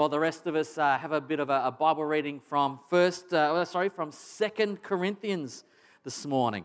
while 0.00 0.08
the 0.08 0.18
rest 0.18 0.46
of 0.46 0.56
us 0.56 0.78
uh, 0.78 0.96
have 0.96 1.12
a 1.12 1.20
bit 1.20 1.40
of 1.40 1.50
a, 1.50 1.60
a 1.66 1.70
Bible 1.70 2.06
reading 2.06 2.40
from 2.40 2.80
first, 2.88 3.34
uh, 3.34 3.62
sorry, 3.66 3.90
from 3.90 4.10
Second 4.10 4.82
Corinthians 4.82 5.62
this 6.04 6.24
morning. 6.24 6.64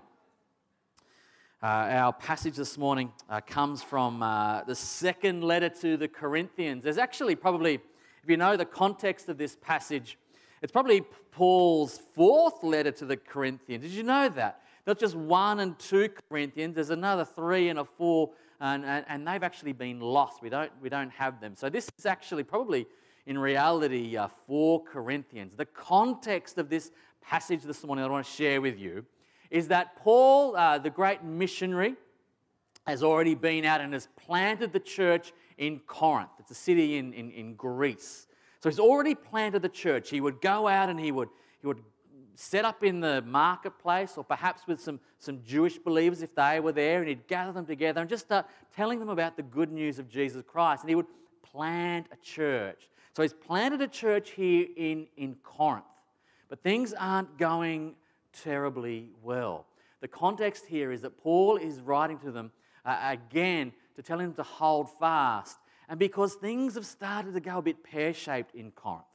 Uh, 1.61 1.65
our 1.65 2.13
passage 2.13 2.55
this 2.55 2.77
morning 2.77 3.11
uh, 3.29 3.41
comes 3.41 3.83
from 3.83 4.23
uh, 4.23 4.63
the 4.63 4.73
second 4.73 5.43
letter 5.43 5.67
to 5.67 5.97
the 5.97 6.07
Corinthians. 6.07 6.85
There's 6.85 6.97
actually 6.97 7.35
probably, 7.35 7.73
if 7.73 8.29
you 8.29 8.37
know 8.37 8.55
the 8.55 8.63
context 8.63 9.27
of 9.27 9.37
this 9.37 9.57
passage, 9.61 10.17
it's 10.61 10.71
probably 10.71 11.01
Paul's 11.31 11.99
fourth 12.13 12.63
letter 12.63 12.91
to 12.91 13.05
the 13.05 13.17
Corinthians. 13.17 13.83
Did 13.83 13.91
you 13.91 14.03
know 14.03 14.29
that? 14.29 14.61
Not 14.87 14.97
just 14.97 15.13
one 15.13 15.59
and 15.59 15.77
two 15.77 16.09
Corinthians, 16.29 16.75
there's 16.75 16.89
another 16.89 17.25
three 17.25 17.67
and 17.67 17.79
a 17.79 17.83
four, 17.83 18.29
and, 18.61 18.85
and, 18.85 19.03
and 19.09 19.27
they've 19.27 19.43
actually 19.43 19.73
been 19.73 19.99
lost. 19.99 20.41
We 20.41 20.47
don't, 20.47 20.71
we 20.81 20.87
don't 20.87 21.11
have 21.11 21.41
them. 21.41 21.57
So 21.57 21.69
this 21.69 21.89
is 21.97 22.05
actually 22.05 22.45
probably, 22.45 22.87
in 23.25 23.37
reality, 23.37 24.17
uh, 24.17 24.27
four 24.47 24.83
Corinthians. 24.83 25.55
The 25.55 25.65
context 25.65 26.57
of 26.57 26.69
this 26.69 26.91
passage 27.21 27.63
this 27.63 27.83
morning 27.83 28.03
that 28.03 28.09
I 28.09 28.11
want 28.11 28.25
to 28.25 28.31
share 28.31 28.61
with 28.61 28.79
you 28.79 29.05
is 29.49 29.67
that 29.69 29.95
Paul, 29.97 30.55
uh, 30.55 30.77
the 30.77 30.89
great 30.89 31.23
missionary, 31.23 31.95
has 32.85 33.01
already 33.01 33.33
been 33.33 33.65
out 33.65 33.81
and 33.81 33.93
has 33.93 34.07
planted 34.15 34.71
the 34.71 34.79
church 34.79 35.33
in 35.57 35.79
Corinth. 35.87 36.29
It's 36.39 36.51
a 36.51 36.55
city 36.55 36.97
in, 36.97 37.13
in, 37.13 37.31
in 37.31 37.55
Greece. 37.55 38.27
So 38.59 38.69
he's 38.69 38.79
already 38.79 39.15
planted 39.15 39.61
the 39.61 39.69
church. 39.69 40.09
He 40.09 40.21
would 40.21 40.39
go 40.41 40.67
out 40.67 40.89
and 40.89 40.99
he 40.99 41.11
would, 41.11 41.29
he 41.61 41.67
would 41.67 41.81
set 42.35 42.65
up 42.65 42.83
in 42.83 42.99
the 42.99 43.23
marketplace 43.23 44.17
or 44.17 44.23
perhaps 44.23 44.67
with 44.67 44.79
some, 44.79 44.99
some 45.19 45.41
Jewish 45.43 45.77
believers 45.79 46.21
if 46.21 46.35
they 46.35 46.59
were 46.59 46.71
there, 46.71 46.99
and 46.99 47.07
he'd 47.07 47.27
gather 47.27 47.51
them 47.51 47.65
together 47.65 48.01
and 48.01 48.09
just 48.09 48.25
start 48.25 48.45
telling 48.75 48.99
them 48.99 49.09
about 49.09 49.35
the 49.35 49.43
good 49.43 49.71
news 49.71 49.97
of 49.97 50.09
Jesus 50.09 50.43
Christ. 50.45 50.83
And 50.83 50.89
he 50.89 50.95
would 50.95 51.07
plant 51.43 52.07
a 52.11 52.17
church. 52.17 52.89
So 53.15 53.21
he's 53.21 53.33
planted 53.33 53.81
a 53.81 53.87
church 53.87 54.31
here 54.31 54.67
in, 54.75 55.07
in 55.15 55.35
Corinth. 55.43 55.85
But 56.49 56.61
things 56.61 56.93
aren't 56.93 57.37
going 57.37 57.95
terribly 58.33 59.09
well. 59.23 59.65
The 60.01 60.07
context 60.07 60.65
here 60.67 60.91
is 60.91 61.01
that 61.01 61.17
Paul 61.17 61.55
is 61.57 61.79
writing 61.79 62.19
to 62.19 62.31
them 62.31 62.51
uh, 62.83 62.97
again 63.01 63.71
to 63.95 64.01
tell 64.01 64.17
them 64.17 64.33
to 64.33 64.43
hold 64.43 64.89
fast. 64.99 65.57
And 65.87 65.97
because 65.97 66.33
things 66.35 66.75
have 66.75 66.85
started 66.85 67.33
to 67.33 67.39
go 67.39 67.59
a 67.59 67.61
bit 67.61 67.83
pear 67.83 68.13
shaped 68.13 68.53
in 68.53 68.71
Corinth, 68.71 69.05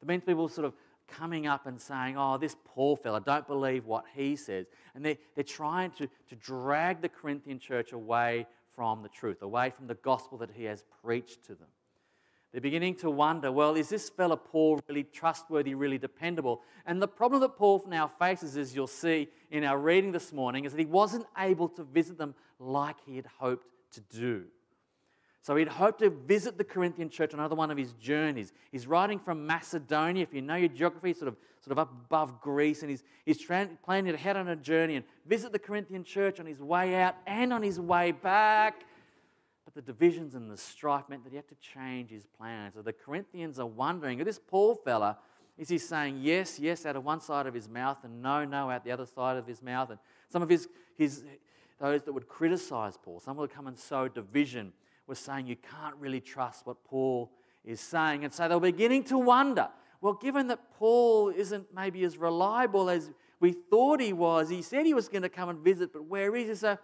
that 0.00 0.06
means 0.08 0.24
people 0.24 0.48
sort 0.48 0.64
of 0.64 0.74
coming 1.06 1.46
up 1.46 1.66
and 1.66 1.80
saying, 1.80 2.16
Oh, 2.18 2.36
this 2.36 2.56
Paul 2.64 2.96
fella, 2.96 3.20
don't 3.20 3.46
believe 3.46 3.86
what 3.86 4.04
he 4.14 4.34
says. 4.34 4.66
And 4.94 5.04
they're, 5.04 5.18
they're 5.34 5.44
trying 5.44 5.92
to, 5.92 6.08
to 6.28 6.36
drag 6.36 7.00
the 7.00 7.08
Corinthian 7.08 7.60
church 7.60 7.92
away 7.92 8.46
from 8.74 9.02
the 9.02 9.08
truth, 9.08 9.42
away 9.42 9.70
from 9.70 9.86
the 9.86 9.94
gospel 9.94 10.38
that 10.38 10.50
he 10.50 10.64
has 10.64 10.84
preached 11.04 11.44
to 11.44 11.54
them. 11.54 11.68
They're 12.52 12.60
beginning 12.60 12.96
to 12.96 13.10
wonder, 13.10 13.52
well, 13.52 13.76
is 13.76 13.88
this 13.88 14.10
fella 14.10 14.36
Paul 14.36 14.80
really 14.88 15.04
trustworthy, 15.04 15.74
really 15.74 15.98
dependable? 15.98 16.62
And 16.84 17.00
the 17.00 17.06
problem 17.06 17.40
that 17.42 17.56
Paul 17.56 17.84
now 17.86 18.08
faces, 18.08 18.56
as 18.56 18.74
you'll 18.74 18.88
see 18.88 19.28
in 19.52 19.62
our 19.62 19.78
reading 19.78 20.10
this 20.10 20.32
morning, 20.32 20.64
is 20.64 20.72
that 20.72 20.78
he 20.78 20.86
wasn't 20.86 21.26
able 21.38 21.68
to 21.68 21.84
visit 21.84 22.18
them 22.18 22.34
like 22.58 22.96
he 23.06 23.14
had 23.14 23.26
hoped 23.26 23.66
to 23.92 24.00
do. 24.00 24.44
So 25.42 25.56
he'd 25.56 25.68
hoped 25.68 26.00
to 26.00 26.10
visit 26.10 26.58
the 26.58 26.64
Corinthian 26.64 27.08
church 27.08 27.32
on 27.32 27.40
another 27.40 27.54
one 27.54 27.70
of 27.70 27.78
his 27.78 27.92
journeys. 27.94 28.52
He's 28.72 28.86
writing 28.86 29.18
from 29.18 29.46
Macedonia. 29.46 30.22
If 30.22 30.34
you 30.34 30.42
know 30.42 30.56
your 30.56 30.68
geography, 30.68 31.14
sort 31.14 31.28
of, 31.28 31.36
sort 31.60 31.72
of 31.72 31.78
up 31.78 31.90
above 31.90 32.40
Greece, 32.40 32.82
and 32.82 32.90
he's, 32.90 33.04
he's 33.24 33.42
planning 33.42 34.12
to 34.12 34.18
head 34.18 34.36
on 34.36 34.48
a 34.48 34.56
journey 34.56 34.96
and 34.96 35.04
visit 35.24 35.52
the 35.52 35.58
Corinthian 35.58 36.04
church 36.04 36.40
on 36.40 36.46
his 36.46 36.60
way 36.60 36.94
out 36.96 37.14
and 37.26 37.52
on 37.52 37.62
his 37.62 37.80
way 37.80 38.12
back. 38.12 38.84
But 39.72 39.86
the 39.86 39.92
divisions 39.92 40.34
and 40.34 40.50
the 40.50 40.56
strife 40.56 41.08
meant 41.08 41.22
that 41.24 41.30
he 41.30 41.36
had 41.36 41.48
to 41.48 41.54
change 41.56 42.10
his 42.10 42.26
plans. 42.26 42.74
So 42.74 42.82
the 42.82 42.92
Corinthians 42.92 43.58
are 43.58 43.66
wondering, 43.66 44.18
this 44.24 44.38
Paul 44.38 44.74
fella, 44.74 45.18
is 45.56 45.68
he 45.68 45.78
saying 45.78 46.18
yes, 46.20 46.58
yes 46.58 46.86
out 46.86 46.96
of 46.96 47.04
one 47.04 47.20
side 47.20 47.46
of 47.46 47.54
his 47.54 47.68
mouth 47.68 47.98
and 48.02 48.20
no, 48.22 48.44
no 48.44 48.70
out 48.70 48.84
the 48.84 48.92
other 48.92 49.06
side 49.06 49.36
of 49.36 49.46
his 49.46 49.62
mouth? 49.62 49.90
And 49.90 49.98
some 50.28 50.42
of 50.42 50.48
his, 50.48 50.68
his 50.96 51.24
those 51.78 52.02
that 52.04 52.12
would 52.12 52.28
criticize 52.28 52.98
Paul, 53.02 53.20
some 53.20 53.36
would 53.36 53.50
come 53.50 53.66
and 53.66 53.78
sow 53.78 54.08
division 54.08 54.72
were 55.06 55.14
saying 55.14 55.46
you 55.46 55.56
can't 55.56 55.94
really 55.96 56.20
trust 56.20 56.66
what 56.66 56.82
Paul 56.84 57.30
is 57.64 57.80
saying. 57.80 58.24
And 58.24 58.32
so 58.32 58.48
they 58.48 58.54
were 58.54 58.60
beginning 58.60 59.04
to 59.04 59.18
wonder 59.18 59.68
well, 60.00 60.14
given 60.14 60.46
that 60.46 60.60
Paul 60.78 61.28
isn't 61.28 61.74
maybe 61.74 62.04
as 62.04 62.16
reliable 62.16 62.88
as 62.88 63.10
we 63.38 63.52
thought 63.52 64.00
he 64.00 64.12
was, 64.12 64.48
he 64.48 64.62
said 64.62 64.86
he 64.86 64.94
was 64.94 65.08
going 65.08 65.22
to 65.22 65.28
come 65.28 65.48
and 65.50 65.58
visit, 65.58 65.92
but 65.92 66.04
where 66.04 66.34
is 66.34 66.48
he? 66.48 66.54
So 66.54 66.78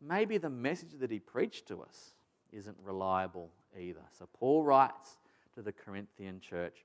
maybe 0.00 0.38
the 0.38 0.50
message 0.50 0.92
that 1.00 1.10
he 1.10 1.18
preached 1.18 1.68
to 1.68 1.82
us 1.82 2.12
isn't 2.52 2.76
reliable 2.82 3.50
either. 3.78 4.02
So 4.18 4.28
Paul 4.32 4.64
writes 4.64 5.18
to 5.54 5.62
the 5.62 5.72
Corinthian 5.72 6.40
church, 6.40 6.84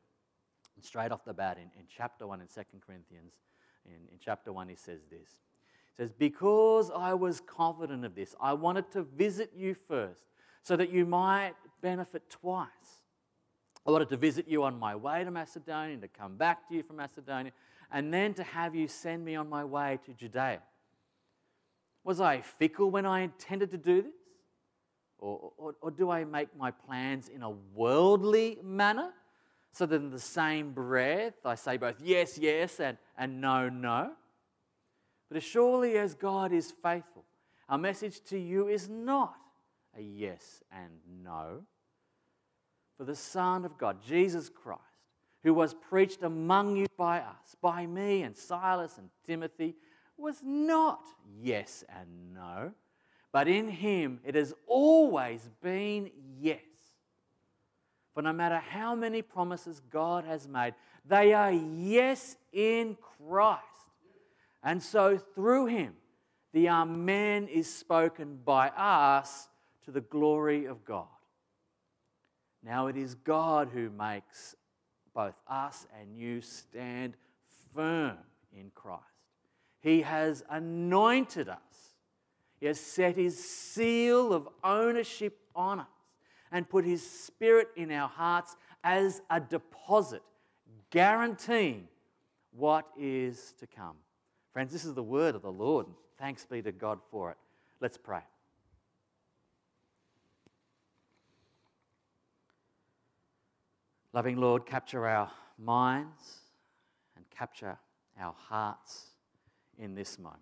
and 0.75 0.83
straight 0.83 1.11
off 1.11 1.25
the 1.25 1.33
bat 1.33 1.57
in, 1.57 1.69
in 1.79 1.85
chapter 1.95 2.25
1 2.25 2.41
in 2.41 2.47
2 2.47 2.61
Corinthians, 2.85 3.33
in, 3.85 3.93
in 4.11 4.19
chapter 4.19 4.53
1, 4.53 4.69
he 4.69 4.75
says 4.75 5.01
this. 5.09 5.29
He 5.97 6.03
says, 6.03 6.11
Because 6.11 6.91
I 6.95 7.13
was 7.13 7.41
confident 7.41 8.05
of 8.05 8.15
this, 8.15 8.35
I 8.39 8.53
wanted 8.53 8.91
to 8.91 9.03
visit 9.03 9.51
you 9.55 9.73
first 9.73 10.21
so 10.63 10.75
that 10.75 10.91
you 10.91 11.05
might 11.05 11.53
benefit 11.81 12.29
twice. 12.29 12.67
I 13.85 13.91
wanted 13.91 14.09
to 14.09 14.17
visit 14.17 14.47
you 14.47 14.63
on 14.63 14.77
my 14.77 14.95
way 14.95 15.23
to 15.23 15.31
Macedonia, 15.31 15.97
to 15.97 16.07
come 16.07 16.37
back 16.37 16.67
to 16.69 16.75
you 16.75 16.83
from 16.83 16.97
Macedonia, 16.97 17.51
and 17.91 18.13
then 18.13 18.33
to 18.35 18.43
have 18.43 18.75
you 18.75 18.87
send 18.87 19.25
me 19.25 19.35
on 19.35 19.49
my 19.49 19.65
way 19.65 19.99
to 20.05 20.13
Judea. 20.13 20.61
Was 22.03 22.19
I 22.19 22.41
fickle 22.41 22.89
when 22.89 23.05
I 23.05 23.21
intended 23.21 23.71
to 23.71 23.77
do 23.77 24.01
this? 24.01 24.11
Or, 25.19 25.51
or, 25.57 25.75
or, 25.81 25.91
do 25.91 26.09
I 26.09 26.23
make 26.23 26.47
my 26.57 26.71
plans 26.71 27.29
in 27.29 27.43
a 27.43 27.51
worldly 27.51 28.57
manner? 28.63 29.11
So 29.71 29.85
that 29.85 29.95
in 29.95 30.09
the 30.09 30.19
same 30.19 30.71
breath 30.73 31.35
I 31.45 31.55
say 31.55 31.77
both 31.77 32.01
yes, 32.01 32.39
yes, 32.39 32.79
and, 32.79 32.97
and 33.17 33.39
no, 33.39 33.69
no? 33.69 34.13
But 35.29 35.37
as 35.37 35.43
surely 35.43 35.97
as 35.97 36.15
God 36.15 36.51
is 36.51 36.73
faithful, 36.83 37.23
our 37.69 37.77
message 37.77 38.21
to 38.25 38.37
you 38.37 38.67
is 38.67 38.89
not 38.89 39.35
a 39.97 40.01
yes 40.01 40.63
and 40.71 40.91
no. 41.23 41.61
For 42.97 43.05
the 43.05 43.15
Son 43.15 43.63
of 43.63 43.77
God, 43.77 43.97
Jesus 44.05 44.49
Christ, 44.49 44.81
who 45.43 45.53
was 45.53 45.73
preached 45.73 46.23
among 46.23 46.75
you 46.75 46.87
by 46.97 47.19
us, 47.19 47.55
by 47.61 47.85
me 47.85 48.23
and 48.23 48.35
Silas 48.35 48.97
and 48.97 49.09
Timothy, 49.25 49.75
was 50.21 50.41
not 50.43 51.01
yes 51.41 51.83
and 51.89 52.33
no, 52.33 52.71
but 53.31 53.47
in 53.47 53.67
him 53.67 54.19
it 54.23 54.35
has 54.35 54.53
always 54.67 55.49
been 55.61 56.11
yes. 56.39 56.59
For 58.13 58.21
no 58.21 58.33
matter 58.33 58.57
how 58.57 58.93
many 58.93 59.21
promises 59.21 59.81
God 59.89 60.25
has 60.25 60.47
made, 60.47 60.73
they 61.07 61.33
are 61.33 61.51
yes 61.51 62.35
in 62.51 62.97
Christ. 63.17 63.61
And 64.63 64.83
so 64.83 65.17
through 65.17 65.67
him, 65.67 65.93
the 66.53 66.69
Amen 66.69 67.47
is 67.47 67.73
spoken 67.73 68.39
by 68.43 68.67
us 68.69 69.47
to 69.85 69.91
the 69.91 70.01
glory 70.01 70.65
of 70.65 70.83
God. 70.83 71.07
Now 72.63 72.87
it 72.87 72.97
is 72.97 73.15
God 73.15 73.69
who 73.73 73.89
makes 73.89 74.55
both 75.13 75.33
us 75.47 75.87
and 75.99 76.15
you 76.15 76.41
stand 76.41 77.15
firm 77.73 78.17
in 78.53 78.71
Christ. 78.75 79.10
He 79.81 80.01
has 80.03 80.43
anointed 80.49 81.49
us, 81.49 81.95
He 82.59 82.67
has 82.67 82.79
set 82.79 83.17
His 83.17 83.43
seal 83.43 84.31
of 84.31 84.47
ownership 84.63 85.37
on 85.55 85.81
us 85.81 85.87
and 86.51 86.69
put 86.69 86.85
His 86.85 87.07
Spirit 87.07 87.69
in 87.75 87.91
our 87.91 88.07
hearts 88.07 88.55
as 88.83 89.21
a 89.29 89.39
deposit, 89.39 90.21
guaranteeing 90.91 91.87
what 92.51 92.87
is 92.97 93.53
to 93.59 93.67
come. 93.67 93.95
Friends, 94.53 94.71
this 94.71 94.85
is 94.85 94.93
the 94.93 95.03
word 95.03 95.35
of 95.35 95.41
the 95.41 95.51
Lord. 95.51 95.87
Thanks 96.19 96.45
be 96.45 96.61
to 96.61 96.71
God 96.71 96.99
for 97.09 97.31
it. 97.31 97.37
Let's 97.79 97.97
pray. 97.97 98.21
Loving 104.13 104.35
Lord, 104.35 104.65
capture 104.65 105.07
our 105.07 105.31
minds 105.57 106.41
and 107.15 107.23
capture 107.29 107.77
our 108.19 108.35
hearts 108.37 109.10
in 109.81 109.95
this 109.95 110.17
moment. 110.17 110.41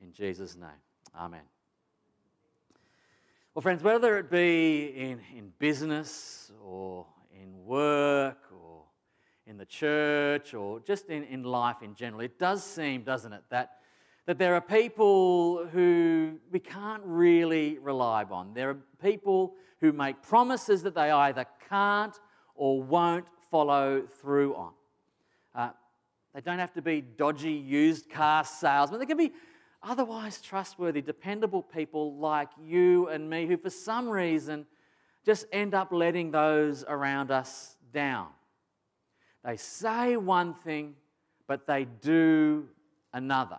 In 0.00 0.12
Jesus' 0.12 0.54
name, 0.54 0.68
Amen. 1.16 1.40
Well, 3.54 3.62
friends, 3.62 3.82
whether 3.82 4.18
it 4.18 4.30
be 4.30 4.92
in, 4.94 5.20
in 5.36 5.52
business 5.58 6.52
or 6.62 7.06
in 7.32 7.64
work 7.64 8.38
or 8.52 8.82
in 9.46 9.56
the 9.56 9.64
church 9.64 10.54
or 10.54 10.78
just 10.80 11.08
in, 11.08 11.24
in 11.24 11.42
life 11.42 11.82
in 11.82 11.94
general, 11.94 12.20
it 12.20 12.38
does 12.38 12.62
seem, 12.62 13.02
doesn't 13.02 13.32
it, 13.32 13.42
that, 13.50 13.78
that 14.26 14.38
there 14.38 14.54
are 14.54 14.60
people 14.60 15.66
who 15.72 16.38
we 16.52 16.60
can't 16.60 17.02
really 17.04 17.78
rely 17.78 18.22
on. 18.30 18.52
There 18.54 18.70
are 18.70 18.78
people 19.02 19.54
who 19.80 19.92
make 19.92 20.22
promises 20.22 20.82
that 20.82 20.94
they 20.94 21.10
either 21.10 21.46
can't 21.68 22.14
or 22.54 22.80
won't 22.80 23.26
follow 23.50 24.02
through 24.20 24.54
on. 24.54 24.72
They 26.38 26.42
don't 26.42 26.60
have 26.60 26.74
to 26.74 26.82
be 26.82 27.00
dodgy 27.00 27.50
used 27.50 28.08
car 28.08 28.44
salesmen. 28.44 29.00
They 29.00 29.06
can 29.06 29.16
be 29.16 29.32
otherwise 29.82 30.40
trustworthy, 30.40 31.02
dependable 31.02 31.64
people 31.64 32.14
like 32.14 32.48
you 32.64 33.08
and 33.08 33.28
me 33.28 33.44
who, 33.44 33.56
for 33.56 33.70
some 33.70 34.08
reason, 34.08 34.64
just 35.26 35.46
end 35.50 35.74
up 35.74 35.90
letting 35.90 36.30
those 36.30 36.84
around 36.86 37.32
us 37.32 37.76
down. 37.92 38.28
They 39.44 39.56
say 39.56 40.16
one 40.16 40.54
thing, 40.54 40.94
but 41.48 41.66
they 41.66 41.86
do 42.02 42.68
another. 43.12 43.58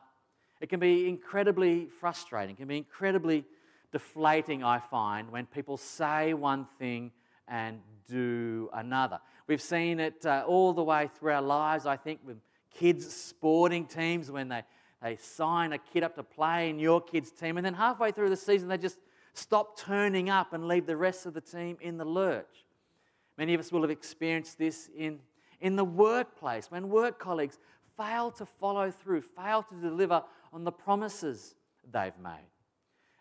It 0.61 0.69
can 0.69 0.79
be 0.79 1.09
incredibly 1.09 1.89
frustrating, 1.99 2.55
it 2.55 2.59
can 2.59 2.69
be 2.69 2.77
incredibly 2.77 3.43
deflating, 3.91 4.63
I 4.63 4.79
find, 4.79 5.29
when 5.29 5.47
people 5.47 5.75
say 5.75 6.33
one 6.33 6.65
thing 6.79 7.11
and 7.45 7.81
do 8.07 8.69
another. 8.71 9.19
We've 9.47 9.61
seen 9.61 9.99
it 9.99 10.25
uh, 10.25 10.45
all 10.47 10.71
the 10.71 10.83
way 10.83 11.09
through 11.19 11.33
our 11.33 11.41
lives, 11.41 11.85
I 11.85 11.97
think, 11.97 12.21
with 12.23 12.37
kids' 12.77 13.11
sporting 13.13 13.85
teams 13.85 14.31
when 14.31 14.49
they, 14.49 14.63
they 15.01 15.15
sign 15.15 15.73
a 15.73 15.77
kid 15.77 16.03
up 16.03 16.15
to 16.15 16.23
play 16.23 16.69
in 16.69 16.79
your 16.79 17.01
kid's 17.01 17.31
team, 17.31 17.57
and 17.57 17.65
then 17.65 17.73
halfway 17.73 18.11
through 18.11 18.29
the 18.29 18.37
season, 18.37 18.67
they 18.67 18.77
just 18.77 18.99
stop 19.33 19.77
turning 19.77 20.29
up 20.29 20.53
and 20.53 20.67
leave 20.67 20.85
the 20.85 20.97
rest 20.97 21.25
of 21.25 21.33
the 21.33 21.41
team 21.41 21.77
in 21.81 21.97
the 21.97 22.05
lurch. 22.05 22.65
Many 23.37 23.53
of 23.53 23.59
us 23.59 23.71
will 23.71 23.81
have 23.81 23.91
experienced 23.91 24.57
this 24.57 24.89
in, 24.97 25.19
in 25.61 25.75
the 25.75 25.85
workplace 25.85 26.69
when 26.69 26.89
work 26.89 27.19
colleagues 27.19 27.57
fail 27.95 28.31
to 28.31 28.45
follow 28.45 28.91
through, 28.91 29.21
fail 29.21 29.63
to 29.63 29.75
deliver 29.75 30.23
on 30.51 30.63
the 30.63 30.71
promises 30.71 31.55
they've 31.91 32.17
made. 32.21 32.47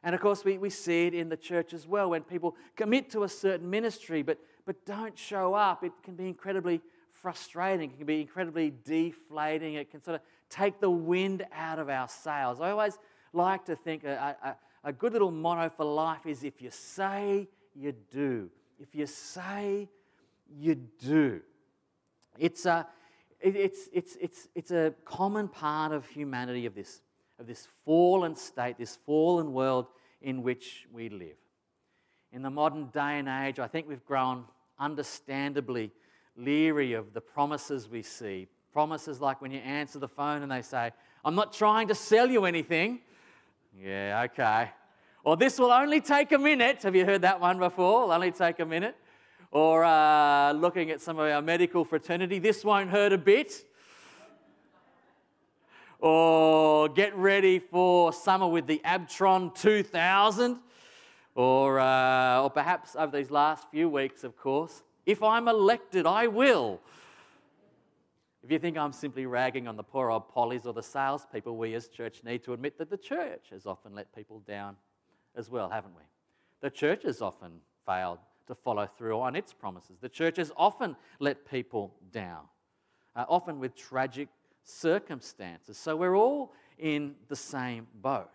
And 0.03 0.15
of 0.15 0.21
course, 0.21 0.45
we, 0.45 0.59
we 0.59 0.71
see 0.71 1.06
it 1.06 1.15
in 1.15 1.29
the 1.29 1.37
church 1.37 1.73
as 1.73 1.87
well 1.87 2.11
when 2.11 2.23
people 2.23 2.56
commit 2.77 3.11
to 3.11 3.25
a 3.25 3.29
certain 3.29 3.69
ministry 3.69 4.23
but, 4.23 4.39
but 4.65 4.85
don't 4.87 5.19
show 5.19 5.55
up. 5.55 5.83
It 5.83 5.93
can 6.03 6.15
be 6.15 6.29
incredibly 6.29 6.81
frustrating, 7.23 7.91
it 7.91 7.97
can 7.97 8.06
be 8.06 8.20
incredibly 8.20 8.73
deflating. 8.85 9.75
It 9.75 9.91
can 9.91 10.03
sort 10.03 10.17
of 10.17 10.20
take 10.49 10.81
the 10.81 10.91
wind 10.91 11.44
out 11.53 11.79
of 11.79 11.88
our 11.88 12.09
sails. 12.09 12.61
I 12.61 12.70
always 12.70 12.99
like 13.32 13.65
to 13.67 13.76
think 13.76 14.05
a, 14.05 14.37
a, 14.43 14.56
a 14.88 14.93
good 14.93 15.12
little 15.12 15.31
motto 15.31 15.70
for 15.75 15.85
life 15.85 16.26
is 16.26 16.44
if 16.44 16.62
you 16.62 16.70
say, 16.70 17.49
you 17.75 17.93
do. 18.11 18.50
If 18.81 18.94
you 18.94 19.06
say, 19.06 19.88
you 20.59 20.75
do. 20.75 21.41
It's 22.38 22.67
a, 22.67 22.87
it's, 23.41 23.88
it's, 23.93 24.17
it's, 24.21 24.49
it's 24.55 24.71
a 24.71 24.94
common 25.05 25.49
part 25.49 25.93
of 25.93 26.06
humanity 26.06 26.67
of 26.67 26.75
this 26.75 27.03
of 27.38 27.47
this 27.47 27.69
fallen 27.85 28.35
state, 28.37 28.79
this 28.79 28.97
fallen 29.06 29.53
world 29.53 29.87
in 30.21 30.43
which 30.43 30.87
we 30.93 31.09
live. 31.09 31.37
In 32.32 32.43
the 32.43 32.50
modern 32.50 32.87
day 32.87 33.19
and 33.19 33.29
age, 33.29 33.59
I 33.59 33.69
think 33.69 33.88
we've 33.88 34.05
grown 34.05 34.44
understandably 34.79 35.93
leery 36.38 36.93
of 36.93 37.12
the 37.12 37.20
promises 37.20 37.88
we 37.88 38.02
see. 38.02 38.46
Promises 38.73 39.20
like 39.20 39.43
when 39.43 39.50
you 39.50 39.58
answer 39.58 39.99
the 39.99 40.08
phone 40.08 40.43
and 40.43 40.50
they 40.50 40.62
say, 40.62 40.93
I'm 41.25 41.35
not 41.35 41.52
trying 41.52 41.88
to 41.88 41.94
sell 41.94 42.31
you 42.31 42.44
anything. 42.44 43.00
Yeah, 43.79 44.26
okay. 44.31 44.70
Or 45.25 45.37
this 45.37 45.58
will 45.58 45.73
only 45.73 46.00
take 46.00 46.32
a 46.32 46.38
minute. 46.38 46.82
Have 46.85 46.94
you 46.94 47.05
heard 47.05 47.23
that 47.23 47.40
one 47.40 47.58
before? 47.58 48.02
It'll 48.02 48.12
only 48.12 48.31
take 48.31 48.61
a 48.61 48.67
minute. 48.67 48.96
Or 49.50 49.85
uh, 49.85 50.52
looking 50.52 50.90
at 50.90 51.00
some 51.00 51.19
of 51.19 51.31
our 51.31 51.43
medical 51.43 51.85
fraternity, 51.85 52.38
this 52.38 52.64
won't 52.64 52.90
hurt 52.90 53.12
a 53.12 53.19
bit 53.19 53.64
or 56.00 56.88
get 56.88 57.17
ready 57.17 57.58
for 57.58 58.12
summer 58.12 58.46
with 58.46 58.67
the 58.67 58.81
Abtron 58.85 59.55
2000, 59.55 60.58
or, 61.35 61.81
uh, 61.81 62.43
or 62.43 62.50
perhaps 62.50 62.94
over 62.96 63.17
these 63.17 63.31
last 63.31 63.69
few 63.70 63.88
weeks, 63.88 64.25
of 64.25 64.37
course, 64.37 64.82
if 65.08 65.22
I'm 65.22 65.49
elected, 65.49 66.05
I 66.05 66.26
will. 66.26 66.81
If 68.44 68.52
you 68.52 68.58
think 68.58 68.76
I'm 68.76 68.93
simply 68.93 69.25
ragging 69.25 69.66
on 69.66 69.75
the 69.75 69.82
poor 69.82 70.10
old 70.10 70.28
pollies 70.28 70.66
or 70.66 70.75
the 70.75 70.82
salespeople, 70.82 71.56
we 71.56 71.75
as 71.75 71.88
church 71.88 72.20
need 72.25 72.44
to 72.44 72.52
admit 72.52 72.76
that 72.76 72.90
the 72.90 72.99
church 72.99 73.46
has 73.50 73.64
often 73.64 73.94
let 73.94 74.14
people 74.14 74.40
down 74.40 74.76
as 75.34 75.50
well, 75.50 75.70
haven't 75.70 75.96
we? 75.96 76.02
The 76.60 76.69
church 76.69 77.05
has 77.05 77.22
often 77.22 77.52
failed 77.87 78.19
to 78.49 78.55
follow 78.55 78.87
through 78.87 79.19
on 79.19 79.34
its 79.34 79.55
promises. 79.55 79.96
The 79.99 80.10
church 80.10 80.37
has 80.37 80.52
often 80.58 80.94
let 81.20 81.49
people 81.50 81.94
down, 82.12 82.43
uh, 83.16 83.25
often 83.31 83.58
with 83.58 83.75
tragic 83.75 84.28
circumstances. 84.62 85.78
So 85.78 85.96
we're 85.96 86.19
all 86.19 86.52
in 86.76 87.14
the 87.28 87.37
same 87.37 87.87
boat. 88.02 88.32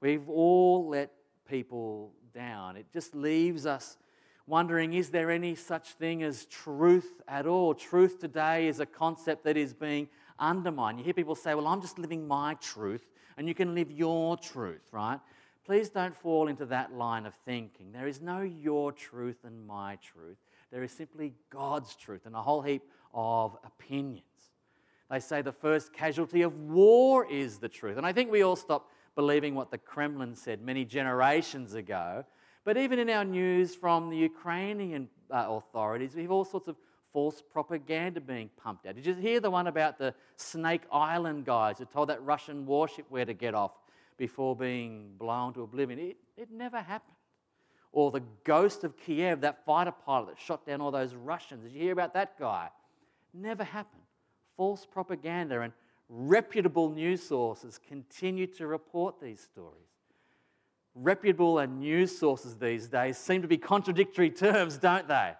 We've 0.00 0.28
all 0.28 0.88
let 0.88 1.12
people 1.48 2.10
down. 2.34 2.76
It 2.76 2.86
just 2.92 3.14
leaves 3.14 3.66
us 3.66 3.98
wondering 4.46 4.94
is 4.94 5.10
there 5.10 5.30
any 5.30 5.54
such 5.54 5.90
thing 5.92 6.22
as 6.22 6.46
truth 6.46 7.22
at 7.28 7.46
all? 7.46 7.74
Truth 7.74 8.20
today 8.20 8.68
is 8.68 8.80
a 8.80 8.86
concept 8.86 9.44
that 9.44 9.56
is 9.56 9.72
being 9.72 10.08
undermined. 10.38 10.98
You 10.98 11.04
hear 11.04 11.14
people 11.14 11.34
say, 11.34 11.54
Well, 11.54 11.66
I'm 11.66 11.80
just 11.80 11.98
living 11.98 12.26
my 12.26 12.54
truth, 12.54 13.06
and 13.36 13.48
you 13.48 13.54
can 13.54 13.74
live 13.74 13.90
your 13.90 14.36
truth, 14.36 14.82
right? 14.92 15.20
Please 15.64 15.88
don't 15.88 16.14
fall 16.14 16.48
into 16.48 16.66
that 16.66 16.92
line 16.92 17.24
of 17.24 17.34
thinking. 17.46 17.90
There 17.90 18.06
is 18.06 18.20
no 18.20 18.42
your 18.42 18.92
truth 18.92 19.38
and 19.44 19.66
my 19.66 19.96
truth. 19.96 20.36
There 20.70 20.82
is 20.82 20.92
simply 20.92 21.32
God's 21.48 21.94
truth 21.94 22.26
and 22.26 22.34
a 22.34 22.42
whole 22.42 22.60
heap 22.60 22.82
of 23.14 23.56
opinions. 23.64 24.24
They 25.10 25.20
say 25.20 25.40
the 25.40 25.52
first 25.52 25.92
casualty 25.92 26.42
of 26.42 26.54
war 26.58 27.26
is 27.30 27.58
the 27.58 27.68
truth. 27.68 27.96
And 27.96 28.06
I 28.06 28.12
think 28.12 28.30
we 28.30 28.42
all 28.42 28.56
stopped 28.56 28.90
believing 29.14 29.54
what 29.54 29.70
the 29.70 29.78
Kremlin 29.78 30.34
said 30.34 30.60
many 30.60 30.84
generations 30.84 31.74
ago. 31.74 32.24
But 32.64 32.76
even 32.76 32.98
in 32.98 33.10
our 33.10 33.24
news 33.24 33.74
from 33.74 34.10
the 34.10 34.16
Ukrainian 34.16 35.08
uh, 35.30 35.46
authorities, 35.48 36.14
we 36.14 36.22
have 36.22 36.30
all 36.30 36.44
sorts 36.44 36.68
of 36.68 36.76
false 37.12 37.42
propaganda 37.42 38.20
being 38.20 38.50
pumped 38.56 38.86
out. 38.86 38.96
Did 38.96 39.06
you 39.06 39.14
hear 39.14 39.38
the 39.38 39.50
one 39.50 39.66
about 39.66 39.98
the 39.98 40.14
Snake 40.36 40.82
Island 40.90 41.44
guys 41.44 41.78
who 41.78 41.84
told 41.84 42.08
that 42.08 42.22
Russian 42.22 42.66
warship 42.66 43.06
where 43.08 43.24
to 43.24 43.34
get 43.34 43.54
off 43.54 43.72
before 44.16 44.56
being 44.56 45.12
blown 45.18 45.52
to 45.54 45.62
oblivion? 45.62 45.98
It, 45.98 46.16
it 46.36 46.50
never 46.50 46.80
happened. 46.80 47.16
Or 47.92 48.10
the 48.10 48.22
ghost 48.42 48.82
of 48.82 48.96
Kiev, 48.96 49.42
that 49.42 49.64
fighter 49.64 49.92
pilot 49.92 50.30
that 50.30 50.40
shot 50.40 50.66
down 50.66 50.80
all 50.80 50.90
those 50.90 51.14
Russians. 51.14 51.62
Did 51.62 51.72
you 51.72 51.80
hear 51.80 51.92
about 51.92 52.14
that 52.14 52.38
guy? 52.38 52.70
Never 53.32 53.62
happened 53.62 54.02
false 54.56 54.86
propaganda 54.86 55.60
and 55.60 55.72
reputable 56.08 56.90
news 56.90 57.22
sources 57.22 57.78
continue 57.86 58.46
to 58.46 58.66
report 58.66 59.20
these 59.20 59.40
stories. 59.40 59.88
Reputable 60.94 61.58
and 61.58 61.80
news 61.80 62.16
sources 62.16 62.56
these 62.56 62.86
days 62.88 63.18
seem 63.18 63.42
to 63.42 63.48
be 63.48 63.58
contradictory 63.58 64.30
terms, 64.30 64.78
don't 64.78 65.08
they? 65.08 65.32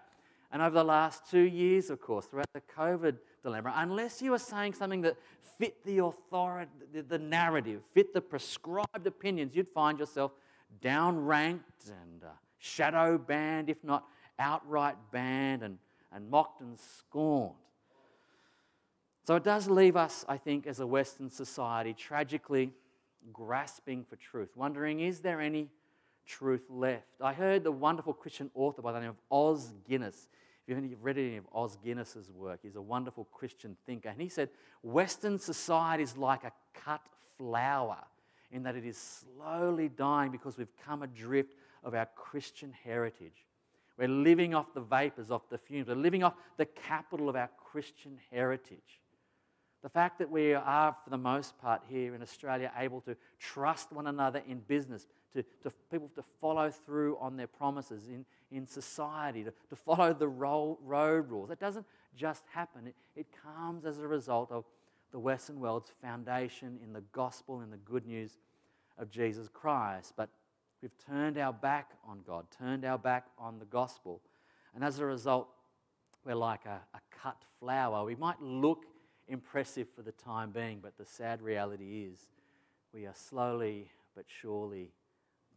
And 0.51 0.61
over 0.61 0.73
the 0.73 0.83
last 0.83 1.29
two 1.29 1.41
years, 1.41 1.89
of 1.89 2.01
course, 2.01 2.25
throughout 2.25 2.51
the 2.53 2.61
COVID 2.77 3.17
dilemma, 3.43 3.73
unless 3.75 4.21
you 4.21 4.33
are 4.33 4.39
saying 4.39 4.73
something 4.73 5.01
that 5.01 5.17
fit 5.57 5.83
the 5.85 5.99
authority, 5.99 6.69
the 7.07 7.19
narrative, 7.19 7.81
fit 7.93 8.13
the 8.13 8.21
prescribed 8.21 9.05
opinions, 9.05 9.55
you'd 9.55 9.69
find 9.69 9.99
yourself 9.99 10.31
downranked 10.81 11.87
and 11.87 12.23
uh, 12.23 12.27
shadow 12.57 13.17
banned, 13.17 13.69
if 13.69 13.83
not 13.83 14.05
outright 14.39 14.95
banned 15.11 15.63
and, 15.63 15.77
and 16.11 16.29
mocked 16.29 16.61
and 16.61 16.77
scorned. 16.79 17.55
So 19.25 19.35
it 19.35 19.43
does 19.43 19.67
leave 19.67 19.95
us, 19.95 20.23
I 20.27 20.37
think, 20.37 20.67
as 20.67 20.79
a 20.79 20.87
Western 20.87 21.29
society, 21.29 21.93
tragically 21.93 22.71
grasping 23.33 24.03
for 24.03 24.15
truth, 24.15 24.49
wondering, 24.55 24.99
is 24.99 25.19
there 25.19 25.41
any 25.41 25.69
truth 26.25 26.65
left? 26.69 27.21
I 27.21 27.33
heard 27.33 27.63
the 27.63 27.71
wonderful 27.71 28.13
Christian 28.13 28.49
author 28.53 28.81
by 28.81 28.91
the 28.91 28.99
name 28.99 29.09
of 29.09 29.19
Os 29.31 29.73
Guinness. 29.87 30.29
If 30.67 30.77
you've 30.83 31.03
read 31.03 31.17
any 31.17 31.37
of 31.37 31.45
Os 31.53 31.77
Guinness's 31.77 32.31
work, 32.31 32.59
he's 32.63 32.75
a 32.75 32.81
wonderful 32.81 33.25
Christian 33.25 33.77
thinker. 33.85 34.09
And 34.09 34.19
he 34.19 34.29
said, 34.29 34.49
Western 34.81 35.37
society 35.37 36.03
is 36.03 36.17
like 36.17 36.43
a 36.43 36.51
cut 36.73 37.01
flower 37.37 37.99
in 38.51 38.63
that 38.63 38.75
it 38.75 38.85
is 38.85 38.97
slowly 38.97 39.89
dying 39.89 40.31
because 40.31 40.57
we've 40.57 40.75
come 40.83 41.03
adrift 41.03 41.53
of 41.83 41.93
our 41.93 42.07
Christian 42.15 42.73
heritage. 42.83 43.45
We're 43.97 44.07
living 44.07 44.55
off 44.55 44.73
the 44.73 44.81
vapors, 44.81 45.31
off 45.31 45.49
the 45.49 45.57
fumes. 45.57 45.87
We're 45.87 45.95
living 45.95 46.23
off 46.23 46.33
the 46.57 46.65
capital 46.65 47.29
of 47.29 47.35
our 47.35 47.49
Christian 47.57 48.17
heritage. 48.31 48.99
The 49.85 49.89
fact 49.89 50.17
that 50.17 50.31
we 50.31 50.55
are, 50.55 50.95
for 51.03 51.11
the 51.11 51.17
most 51.19 51.59
part, 51.59 51.83
here 51.87 52.15
in 52.15 52.23
Australia, 52.23 52.71
able 52.75 53.01
to 53.01 53.15
trust 53.37 53.91
one 53.91 54.07
another 54.07 54.41
in 54.47 54.57
business, 54.61 55.05
to, 55.35 55.43
to 55.61 55.69
people 55.91 56.09
to 56.15 56.23
follow 56.41 56.71
through 56.71 57.19
on 57.19 57.37
their 57.37 57.45
promises 57.45 58.07
in, 58.07 58.25
in 58.51 58.65
society, 58.65 59.43
to, 59.43 59.53
to 59.69 59.75
follow 59.75 60.11
the 60.11 60.27
road 60.27 61.29
rules. 61.29 61.51
It 61.51 61.59
doesn't 61.59 61.85
just 62.17 62.45
happen, 62.51 62.87
it, 62.87 62.95
it 63.15 63.27
comes 63.43 63.85
as 63.85 63.99
a 63.99 64.07
result 64.07 64.51
of 64.51 64.65
the 65.11 65.19
Western 65.19 65.59
world's 65.59 65.91
foundation 66.01 66.79
in 66.83 66.91
the 66.91 67.03
gospel 67.11 67.59
and 67.59 67.71
the 67.71 67.77
good 67.77 68.07
news 68.07 68.39
of 68.97 69.11
Jesus 69.11 69.47
Christ. 69.53 70.13
But 70.17 70.29
we've 70.81 70.97
turned 71.05 71.37
our 71.37 71.53
back 71.53 71.91
on 72.09 72.21
God, 72.25 72.47
turned 72.57 72.85
our 72.85 72.97
back 72.97 73.27
on 73.37 73.59
the 73.59 73.65
gospel. 73.65 74.19
And 74.73 74.83
as 74.83 74.97
a 74.97 75.05
result, 75.05 75.47
we're 76.25 76.33
like 76.33 76.65
a, 76.65 76.81
a 76.95 76.99
cut 77.21 77.37
flower. 77.59 78.03
We 78.03 78.15
might 78.15 78.41
look 78.41 78.87
impressive 79.27 79.87
for 79.95 80.01
the 80.01 80.11
time 80.11 80.51
being, 80.51 80.79
but 80.81 80.97
the 80.97 81.05
sad 81.05 81.41
reality 81.41 82.07
is 82.11 82.19
we 82.93 83.05
are 83.05 83.13
slowly 83.15 83.89
but 84.15 84.25
surely 84.27 84.91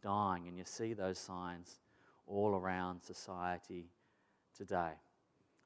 dying. 0.01 0.47
And 0.47 0.57
you 0.57 0.63
see 0.65 0.93
those 0.93 1.17
signs 1.17 1.79
all 2.27 2.55
around 2.55 3.01
society 3.01 3.85
today. 4.57 4.91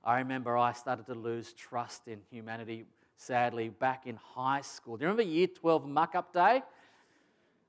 I 0.04 0.20
remember 0.20 0.58
I 0.58 0.74
started 0.74 1.06
to 1.08 1.14
lose 1.14 1.54
trust 1.54 2.08
in 2.08 2.20
humanity, 2.30 2.86
sadly, 3.16 3.70
back 3.70 4.06
in 4.06 4.18
high 4.18 4.62
school. 4.62 4.98
Do 4.98 5.04
you 5.04 5.10
remember 5.10 5.30
year 5.30 5.48
12 5.48 5.88
muck 5.88 6.16
up 6.16 6.34
day? 6.34 6.62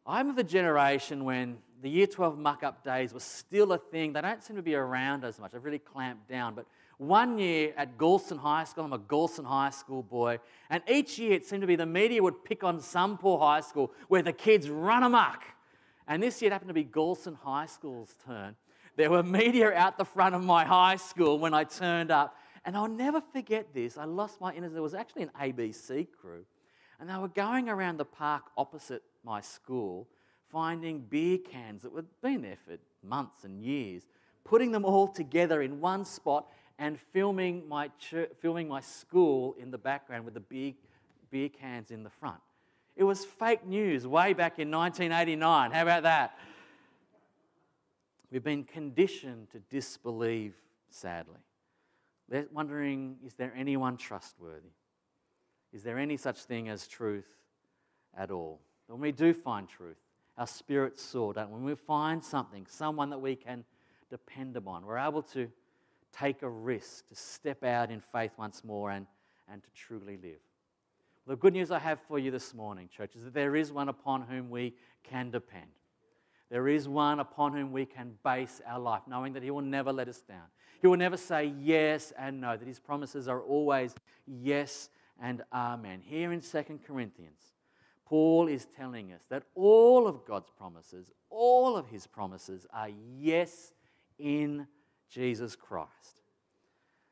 I'm 0.07 0.29
of 0.29 0.37
the 0.37 0.45
generation 0.45 1.25
when 1.25 1.59
the 1.81 1.89
year 1.89 2.07
12 2.07 2.39
muck 2.39 2.63
up 2.63 2.85
days 2.85 3.15
were 3.15 3.21
still 3.21 3.73
a 3.73 3.79
thing. 3.79 4.13
They 4.13 4.21
don't 4.21 4.43
seem 4.43 4.57
to 4.57 4.63
be 4.63 4.75
around 4.75 5.25
as 5.25 5.39
much. 5.39 5.53
They've 5.53 5.65
really 5.65 5.79
clamped 5.79 6.29
down. 6.29 6.55
But 6.55 6.67
one 6.99 7.39
year 7.39 7.73
at 7.77 7.99
Galston 7.99 8.39
High 8.39 8.65
School, 8.65 8.85
I'm 8.85 8.93
a 8.93 8.99
Galston 8.99 9.45
High 9.45 9.71
School 9.71 10.03
boy, 10.03 10.39
and 10.71 10.83
each 10.89 11.19
year 11.19 11.33
it 11.33 11.47
seemed 11.47 11.63
to 11.63 11.67
be 11.67 11.77
the 11.77 11.87
media 11.87 12.23
would 12.23 12.45
pick 12.45 12.65
on 12.65 12.81
some 12.81 13.19
poor 13.19 13.39
high 13.39 13.61
school 13.61 13.93
where 14.09 14.23
the 14.23 14.33
kids 14.33 14.69
run 14.69 15.03
amok. 15.03 15.43
And 16.07 16.23
this 16.23 16.41
year 16.41 16.51
it 16.51 16.53
happened 16.53 16.69
to 16.69 16.75
be 16.75 16.85
Galston 16.85 17.37
High 17.37 17.67
School's 17.67 18.15
turn. 18.27 18.57
There 18.97 19.11
were 19.11 19.23
media 19.23 19.73
out 19.73 19.99
the 19.99 20.05
front 20.05 20.35
of 20.35 20.45
my 20.45 20.65
high 20.65 20.97
school 20.97 21.39
when 21.39 21.55
I 21.55 21.65
turned 21.65 22.11
up. 22.11 22.37
And 22.65 22.77
I'll 22.77 22.89
never 22.89 23.21
forget 23.21 23.75
this. 23.75 23.99
I 23.99 24.05
lost 24.05 24.41
my 24.41 24.53
innocence. 24.53 24.75
There 24.75 24.83
was 24.83 24.95
actually 24.95 25.25
an 25.25 25.31
ABC 25.41 26.09
crew. 26.19 26.45
And 26.99 27.11
they 27.11 27.17
were 27.17 27.29
going 27.29 27.69
around 27.69 27.99
the 27.99 28.05
park 28.05 28.45
opposite 28.57 29.03
my 29.25 29.41
school, 29.41 30.09
finding 30.51 31.01
beer 31.01 31.39
cans 31.39 31.83
that 31.83 31.93
had 31.95 32.07
been 32.23 32.43
there 32.43 32.57
for 32.65 32.77
months 33.03 33.45
and 33.45 33.61
years, 33.63 34.05
putting 34.45 34.71
them 34.71 34.85
all 34.85 35.09
together 35.09 35.61
in 35.63 35.81
one 35.81 36.05
spot 36.05 36.47
and 36.79 36.99
filming 37.13 37.69
my, 37.69 37.89
church, 37.99 38.31
filming 38.41 38.69
my 38.69 38.81
school 38.81 39.55
in 39.59 39.71
the 39.71 39.79
background 39.79 40.25
with 40.25 40.35
the 40.35 40.41
big 40.41 40.77
beer 41.31 41.49
cans 41.49 41.91
in 41.91 42.03
the 42.03 42.11
front. 42.11 42.41
It 42.97 43.05
was 43.05 43.25
fake 43.25 43.67
news 43.67 44.07
way 44.07 44.33
back 44.33 44.59
in 44.59 44.71
1989. 44.71 45.73
How 45.73 45.83
about 45.83 46.05
that? 46.05 46.39
We've 48.31 48.43
been 48.43 48.65
conditioned 48.65 49.51
to 49.53 49.59
disbelieve, 49.71 50.55
sadly. 50.91 51.41
They're 52.29 52.47
wondering 52.53 53.17
is 53.25 53.35
there 53.35 53.53
anyone 53.57 53.97
trustworthy? 53.97 54.73
Is 55.73 55.83
there 55.83 55.99
any 55.99 56.17
such 56.17 56.45
thing 56.45 56.69
as 56.69 56.87
truth 56.87 57.29
at 58.17 58.31
all? 58.31 58.61
When 58.87 59.01
we 59.01 59.13
do 59.13 59.35
find 59.35 59.69
truth, 59.69 59.97
our 60.39 60.47
spirits 60.47 61.03
soar, 61.03 61.33
we? 61.33 61.51
When 61.51 61.65
we 61.65 61.75
find 61.75 62.23
something, 62.23 62.67
someone 62.69 63.11
that 63.11 63.19
we 63.19 63.37
can 63.37 63.65
depend 64.11 64.57
upon, 64.57 64.85
we're 64.85 64.99
able 64.99 65.23
to 65.23 65.49
take 66.19 66.43
a 66.43 66.49
risk, 66.49 67.09
to 67.09 67.15
step 67.15 67.65
out 67.65 67.91
in 67.91 68.01
faith 68.01 68.33
once 68.37 68.63
more 68.65 68.91
and, 68.91 69.07
and 69.51 69.63
to 69.63 69.69
truly 69.75 70.17
live. 70.17 70.39
The 71.27 71.37
good 71.37 71.55
news 71.55 71.71
I 71.71 71.79
have 71.79 72.01
for 72.07 72.19
you 72.19 72.31
this 72.31 72.53
morning, 72.53 72.89
church, 72.95 73.17
is 73.17 73.25
that 73.25 73.35
there 73.35 73.57
is 73.57 73.73
one 73.73 73.89
upon 73.89 74.23
whom 74.23 74.51
we 74.51 74.75
can 75.03 75.31
depend. 75.31 75.71
There 76.51 76.69
is 76.69 76.87
one 76.87 77.21
upon 77.21 77.55
whom 77.55 77.73
we 77.73 77.87
can 77.87 78.13
base 78.23 78.61
our 78.67 78.79
life, 78.79 79.03
knowing 79.07 79.33
that 79.33 79.43
He 79.43 79.51
will 79.51 79.63
never 79.63 79.93
let 79.93 80.09
us 80.09 80.21
down. 80.21 80.45
He 80.81 80.87
will 80.87 80.99
never 80.99 81.17
say 81.17 81.53
yes 81.61 82.13
and 82.19 82.41
no, 82.41 82.57
that 82.57 82.69
His 82.69 82.79
promises 82.79 83.27
are 83.27 83.41
always 83.41 83.95
yes 84.27 84.91
and 85.21 85.43
amen. 85.53 86.03
Here 86.05 86.33
in 86.33 86.41
2 86.41 86.81
Corinthians, 86.87 87.55
Paul 88.05 88.49
is 88.49 88.67
telling 88.77 89.13
us 89.13 89.23
that 89.31 89.45
all 89.55 90.07
of 90.07 90.27
God's 90.27 90.51
promises, 90.51 91.11
all 91.31 91.77
of 91.77 91.89
His 91.89 92.07
promises 92.07 92.67
are 92.73 92.91
yes 93.19 93.73
in 94.19 94.67
Jesus 95.15 95.55
Christ. 95.55 96.21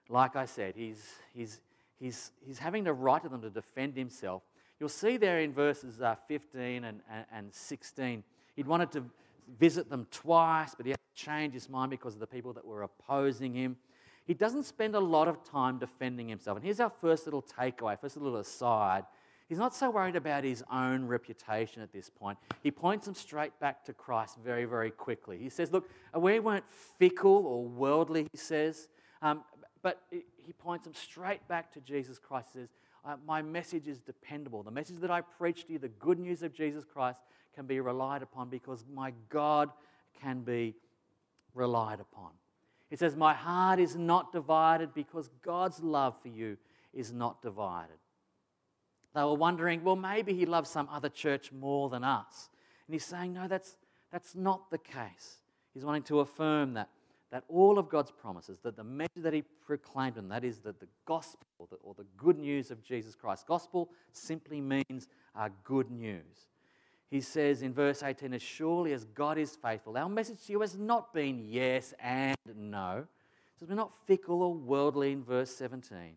Like 0.09 0.35
I 0.35 0.45
said, 0.45 0.75
he's, 0.77 1.03
he's, 1.33 1.61
he's, 2.01 2.33
he's 2.45 2.59
having 2.59 2.85
to 2.87 2.93
write 2.93 3.23
to 3.23 3.29
them 3.29 3.41
to 3.43 3.51
defend 3.51 3.97
himself. 3.97 4.43
You'll 4.81 4.89
see 4.89 5.17
there 5.17 5.41
in 5.41 5.53
verses 5.53 6.03
uh, 6.03 6.17
15 6.27 6.85
and, 6.85 7.01
and, 7.09 7.25
and 7.33 7.55
16, 7.55 8.25
he'd 8.57 8.67
wanted 8.67 8.91
to 8.93 9.05
visit 9.61 9.89
them 9.89 10.09
twice, 10.11 10.75
but 10.75 10.85
he 10.85 10.91
had 10.91 10.99
to 10.99 11.25
change 11.25 11.55
his 11.55 11.69
mind 11.69 11.91
because 11.91 12.15
of 12.15 12.21
the 12.21 12.27
people 12.27 12.53
that 12.55 12.67
were 12.67 12.83
opposing 12.83 13.55
him. 13.55 13.77
He 14.25 14.35
doesn't 14.35 14.65
spend 14.65 14.97
a 14.97 15.01
lot 15.01 15.29
of 15.29 15.45
time 15.45 15.79
defending 15.79 16.29
himself. 16.29 16.57
And 16.57 16.65
here's 16.65 16.81
our 16.81 16.93
first 17.01 17.27
little 17.27 17.43
takeaway, 17.43 18.01
first 18.01 18.17
little 18.17 18.39
aside. 18.39 19.05
He's 19.53 19.59
not 19.59 19.75
so 19.75 19.91
worried 19.91 20.17
about 20.17 20.45
his 20.45 20.65
own 20.73 21.05
reputation 21.05 21.83
at 21.83 21.93
this 21.93 22.09
point. 22.09 22.39
He 22.63 22.71
points 22.71 23.05
them 23.05 23.15
straight 23.15 23.53
back 23.61 23.85
to 23.85 23.93
Christ 23.93 24.39
very, 24.43 24.65
very 24.65 24.91
quickly. 24.91 25.37
He 25.37 25.51
says, 25.51 25.71
Look, 25.71 25.91
we 26.17 26.41
weren't 26.41 26.65
fickle 26.99 27.47
or 27.47 27.63
worldly, 27.63 28.29
he 28.33 28.39
says, 28.39 28.89
um, 29.21 29.45
but 29.83 30.01
he 30.11 30.55
points 30.55 30.87
them 30.87 30.95
straight 30.95 31.47
back 31.49 31.71
to 31.75 31.83
Jesus 31.83 32.19
Christ. 32.19 32.49
He 32.55 32.61
says, 32.61 32.71
uh, 33.05 33.17
My 33.27 33.43
message 33.43 33.89
is 33.89 34.01
dependable. 34.01 34.63
The 34.63 34.71
message 34.71 35.01
that 35.01 35.11
I 35.11 35.21
preach 35.21 35.67
to 35.67 35.75
you, 35.75 35.79
the 35.79 35.89
good 35.89 36.19
news 36.19 36.43
of 36.43 36.55
Jesus 36.55 36.83
Christ, 36.91 37.19
can 37.55 37.67
be 37.67 37.79
relied 37.79 38.23
upon 38.23 38.49
because 38.49 38.87
my 38.91 39.13
God 39.29 39.69
can 40.23 40.41
be 40.41 40.75
relied 41.53 42.01
upon. 42.01 42.31
It 42.91 42.99
says, 42.99 43.17
My 43.17 43.35
heart 43.35 43.81
is 43.81 43.97
not 43.97 44.33
divided 44.33 44.95
because 44.95 45.29
God's 45.43 45.83
love 45.83 46.15
for 46.23 46.29
you 46.29 46.57
is 46.95 47.13
not 47.13 47.43
divided. 47.43 47.99
They 49.15 49.23
were 49.23 49.35
wondering, 49.35 49.85
well, 49.85 49.97
maybe 49.97 50.33
he 50.35 50.47
loves 50.47 50.71
some 50.71 50.89
other 50.91 51.09
church 51.09 51.53
more 51.53 51.91
than 51.91 52.03
us. 52.03 52.49
And 52.87 52.95
he's 52.95 53.05
saying, 53.05 53.35
no, 53.35 53.47
that's, 53.47 53.77
that's 54.11 54.35
not 54.35 54.71
the 54.71 54.79
case. 54.79 55.39
He's 55.75 55.85
wanting 55.85 56.03
to 56.05 56.21
affirm 56.21 56.75
that, 56.75 56.89
that 57.31 57.45
all 57.49 57.79
of 57.79 57.89
God's 57.89 58.11
promises, 58.11 58.59
that 58.63 58.77
the 58.77 58.85
message 58.85 59.23
that 59.23 59.35
he 59.35 59.43
proclaimed, 59.67 60.17
and 60.17 60.31
that 60.31 60.45
is 60.45 60.59
that 60.61 60.81
the 60.81 60.89
gospel 61.05 61.47
or 61.59 61.67
the, 61.71 61.77
or 61.77 61.95
the 61.95 62.07
good 62.17 62.39
news 62.39 62.71
of 62.71 62.83
Jesus 62.83 63.15
Christ. 63.15 63.47
Gospel 63.47 63.91
simply 64.13 64.61
means 64.61 65.09
uh, 65.37 65.49
good 65.65 65.91
news. 65.91 66.49
He 67.11 67.21
says 67.21 67.61
in 67.61 67.75
verse 67.75 68.03
18, 68.03 68.33
as 68.33 68.41
surely 68.41 68.95
as 68.95 69.05
God 69.05 69.37
is 69.37 69.57
faithful, 69.57 69.99
our 69.99 70.09
message 70.09 70.47
to 70.47 70.53
you 70.53 70.61
has 70.63 70.79
not 70.79 71.13
been 71.13 71.45
yes 71.47 71.93
and 72.01 72.37
no. 72.57 73.05
So 73.61 73.67
we're 73.69 73.75
not 73.75 73.93
fickle 74.07 74.43
or 74.43 74.55
worldly 74.55 75.13
in 75.13 75.23
verse 75.23 75.55
17. 75.55 76.15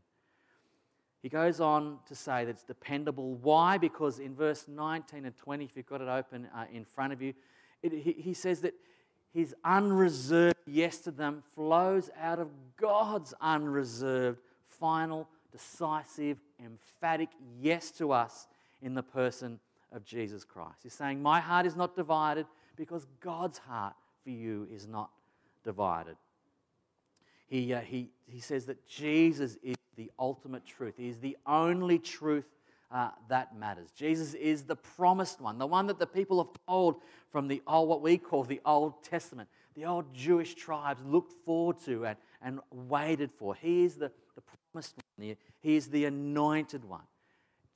He 1.26 1.30
goes 1.30 1.60
on 1.60 1.98
to 2.06 2.14
say 2.14 2.46
that 2.46 2.52
it's 2.52 2.62
dependable. 2.62 3.34
Why? 3.42 3.80
Because 3.80 4.20
in 4.20 4.36
verse 4.36 4.66
19 4.68 5.26
and 5.26 5.36
20, 5.36 5.66
if 5.66 5.72
you've 5.76 5.88
got 5.88 6.00
it 6.00 6.08
open 6.08 6.48
uh, 6.56 6.66
in 6.72 6.86
front 6.86 7.14
of 7.14 7.20
you, 7.20 7.34
it, 7.82 7.94
he, 7.94 8.12
he 8.12 8.36
says 8.36 8.62
that 8.62 8.76
his 9.34 9.56
unreserved 9.64 10.56
yes 10.68 11.00
to 11.00 11.10
them 11.10 11.42
flows 11.56 12.12
out 12.22 12.38
of 12.38 12.50
God's 12.78 13.34
unreserved, 13.42 14.38
final, 14.68 15.28
decisive, 15.52 16.38
emphatic 16.64 17.30
yes 17.60 17.90
to 17.94 18.12
us 18.12 18.46
in 18.84 18.94
the 18.94 19.02
person 19.02 19.60
of 19.92 20.06
Jesus 20.06 20.44
Christ. 20.44 20.82
He's 20.84 20.94
saying, 20.94 21.24
My 21.24 21.40
heart 21.40 21.66
is 21.66 21.76
not 21.76 21.96
divided 21.96 22.46
because 22.76 23.08
God's 23.20 23.58
heart 23.58 23.96
for 24.24 24.30
you 24.30 24.68
is 24.72 24.88
not 24.88 25.10
divided. 25.64 26.18
He, 27.48 27.74
uh, 27.74 27.82
he, 27.82 28.12
he 28.28 28.40
says 28.40 28.68
that 28.68 28.88
Jesus 28.88 29.58
is 29.64 29.76
the 29.96 30.12
ultimate 30.20 30.66
truth. 30.66 30.96
He 30.98 31.10
is 31.10 31.20
the 31.20 31.38
only 31.46 32.00
truth 32.00 32.46
uh, 32.92 33.10
that 33.30 33.58
matters. 33.58 33.92
Jesus 33.92 34.34
is 34.36 34.64
the 34.64 34.76
promised 34.76 35.42
one, 35.42 35.58
the 35.58 35.66
one 35.68 35.88
that 35.88 36.00
the 36.00 36.08
people 36.08 36.40
of 36.40 36.50
old, 36.68 37.02
from 37.32 37.48
the 37.48 37.62
old, 37.68 37.90
what 37.90 38.02
we 38.02 38.18
call 38.18 38.44
the 38.44 38.62
Old 38.66 39.04
Testament, 39.04 39.50
the 39.76 39.86
old 39.86 40.14
Jewish 40.14 40.56
tribes 40.56 41.02
looked 41.06 41.34
forward 41.46 41.78
to 41.86 42.06
and, 42.06 42.18
and 42.42 42.60
waited 42.72 43.32
for. 43.32 43.56
He 43.56 43.84
is 43.84 43.96
the, 43.96 44.12
the 44.36 44.42
promised 44.72 44.96
one, 45.18 45.36
he 45.62 45.76
is 45.76 45.88
the 45.88 46.06
anointed 46.06 46.86
one. 46.86 47.04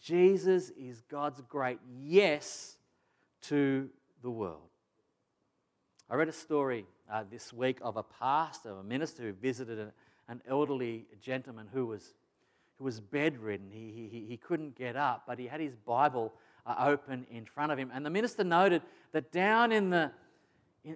Jesus 0.01 0.69
is 0.71 1.01
God's 1.09 1.41
great 1.41 1.79
yes 2.01 2.77
to 3.43 3.89
the 4.21 4.29
world. 4.29 4.69
I 6.09 6.15
read 6.15 6.29
a 6.29 6.33
story 6.33 6.85
uh, 7.11 7.23
this 7.29 7.51
week 7.51 7.79
of 7.81 7.97
a 7.97 8.03
pastor, 8.03 8.71
a 8.71 8.83
minister 8.83 9.23
who 9.23 9.33
visited 9.33 9.91
an 10.29 10.41
elderly 10.47 11.05
gentleman 11.21 11.67
who 11.73 11.87
was, 11.87 12.13
who 12.77 12.85
was 12.85 13.01
bedridden. 13.01 13.69
He, 13.71 14.09
he, 14.09 14.25
he 14.27 14.37
couldn't 14.37 14.75
get 14.77 14.95
up, 14.95 15.23
but 15.27 15.39
he 15.39 15.47
had 15.47 15.59
his 15.59 15.75
Bible 15.75 16.33
uh, 16.65 16.75
open 16.79 17.25
in 17.31 17.45
front 17.45 17.71
of 17.71 17.77
him. 17.77 17.91
And 17.93 18.05
the 18.05 18.09
minister 18.09 18.43
noted 18.43 18.83
that 19.11 19.31
down 19.31 19.71
in 19.71 19.89
the, 19.89 20.11
in, 20.85 20.95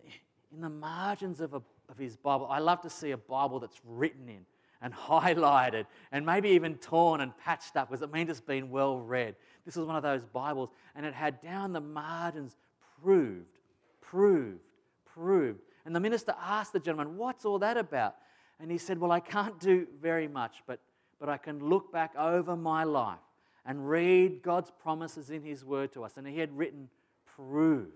in 0.54 0.62
the 0.62 0.70
margins 0.70 1.42
of, 1.42 1.56
a, 1.56 1.62
of 1.90 1.98
his 1.98 2.16
Bible, 2.16 2.48
I 2.50 2.60
love 2.60 2.82
to 2.82 2.90
see 2.90 3.12
a 3.12 3.18
Bible 3.18 3.60
that's 3.60 3.82
written 3.84 4.30
in 4.30 4.46
and 4.82 4.94
highlighted 4.94 5.88
and 6.12 6.26
maybe 6.26 6.50
even 6.50 6.76
torn 6.76 7.20
and 7.20 7.36
patched 7.40 7.76
up 7.76 7.90
because 7.90 8.04
it 8.04 8.14
means 8.14 8.30
it's 8.30 8.40
been 8.40 8.70
well 8.70 9.00
read. 9.00 9.36
This 9.66 9.76
was 9.76 9.88
one 9.88 9.96
of 9.96 10.04
those 10.04 10.24
Bibles, 10.26 10.70
and 10.96 11.06
it 11.06 11.16
had 11.16 11.42
down 11.42 11.74
the 11.74 11.82
margins 11.82 12.56
proved, 13.02 13.58
proved, 14.00 14.60
proved. 15.06 15.62
And 15.86 15.96
the 15.96 16.00
minister 16.00 16.36
asked 16.40 16.74
the 16.74 16.80
gentleman, 16.80 17.18
What's 17.18 17.46
all 17.46 17.60
that 17.60 17.78
about? 17.78 18.16
And 18.64 18.72
he 18.72 18.78
said, 18.78 18.98
Well, 18.98 19.12
I 19.12 19.20
can't 19.20 19.60
do 19.60 19.86
very 20.02 20.30
much, 20.30 20.64
but, 20.66 20.80
but 21.20 21.28
I 21.28 21.36
can 21.36 21.60
look 21.60 21.92
back 21.92 22.16
over 22.18 22.56
my 22.56 22.86
life 22.86 23.20
and 23.66 23.90
read 23.90 24.42
God's 24.42 24.72
promises 24.82 25.30
in 25.30 25.44
His 25.44 25.66
Word 25.66 25.92
to 25.92 26.06
us. 26.06 26.14
And 26.16 26.26
he 26.26 26.40
had 26.40 26.58
written, 26.58 26.88
proved, 27.36 27.92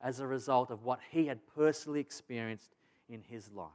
as 0.00 0.18
a 0.18 0.26
result 0.26 0.72
of 0.72 0.82
what 0.82 0.98
he 1.10 1.26
had 1.26 1.38
personally 1.54 2.00
experienced 2.00 2.70
in 3.08 3.22
his 3.22 3.52
life. 3.52 3.70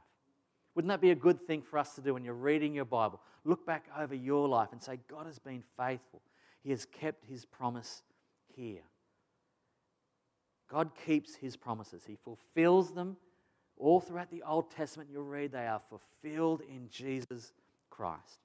Wouldn't 0.74 0.90
that 0.90 1.00
be 1.00 1.12
a 1.12 1.14
good 1.14 1.46
thing 1.46 1.62
for 1.62 1.78
us 1.78 1.94
to 1.94 2.02
do 2.02 2.12
when 2.12 2.24
you're 2.24 2.34
reading 2.34 2.74
your 2.74 2.84
Bible? 2.84 3.18
Look 3.44 3.66
back 3.66 3.86
over 3.98 4.14
your 4.14 4.46
life 4.48 4.68
and 4.72 4.82
say, 4.82 4.98
God 5.08 5.24
has 5.24 5.38
been 5.38 5.62
faithful. 5.78 6.20
He 6.62 6.70
has 6.70 6.84
kept 6.84 7.24
his 7.24 7.46
promise 7.46 8.02
here. 8.54 8.82
God 10.70 10.90
keeps 11.06 11.34
his 11.34 11.56
promises, 11.56 12.02
he 12.06 12.16
fulfills 12.16 12.92
them 12.92 13.16
all 13.82 14.00
throughout 14.00 14.30
the 14.30 14.42
Old 14.42 14.70
Testament, 14.70 15.10
you'll 15.12 15.24
read 15.24 15.52
they 15.52 15.66
are 15.66 15.80
fulfilled 15.88 16.62
in 16.68 16.88
Jesus 16.88 17.52
Christ. 17.90 18.38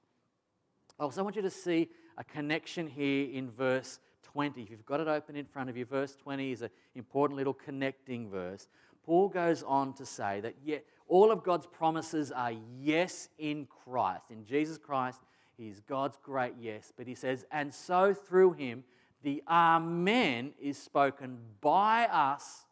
I 0.98 1.04
also 1.04 1.22
want 1.22 1.36
you 1.36 1.42
to 1.42 1.50
see 1.50 1.88
a 2.16 2.24
connection 2.24 2.88
here 2.88 3.28
in 3.32 3.48
verse 3.50 4.00
20. 4.24 4.62
If 4.62 4.70
you've 4.70 4.84
got 4.84 5.00
it 5.00 5.06
open 5.06 5.36
in 5.36 5.46
front 5.46 5.70
of 5.70 5.76
you, 5.76 5.84
verse 5.84 6.16
20 6.16 6.50
is 6.50 6.62
an 6.62 6.70
important 6.96 7.36
little 7.36 7.54
connecting 7.54 8.28
verse. 8.28 8.68
Paul 9.04 9.28
goes 9.28 9.62
on 9.62 9.94
to 9.94 10.04
say 10.04 10.40
that 10.40 10.56
yet 10.64 10.84
all 11.06 11.30
of 11.30 11.44
God's 11.44 11.66
promises 11.66 12.32
are 12.32 12.52
yes 12.80 13.28
in 13.38 13.66
Christ. 13.84 14.24
In 14.30 14.44
Jesus 14.44 14.76
Christ, 14.76 15.20
He 15.56 15.68
is 15.68 15.80
God's 15.80 16.18
great 16.22 16.54
yes. 16.60 16.92
But 16.96 17.06
he 17.06 17.14
says, 17.14 17.46
and 17.52 17.72
so 17.72 18.12
through 18.12 18.54
Him, 18.54 18.82
the 19.22 19.42
Amen 19.48 20.52
is 20.60 20.76
spoken 20.78 21.38
by 21.60 22.06
us 22.06 22.66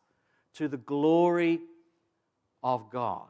to 0.55 0.69
the 0.69 0.77
glory 0.77 1.61
of 2.67 2.91
God. 2.91 3.29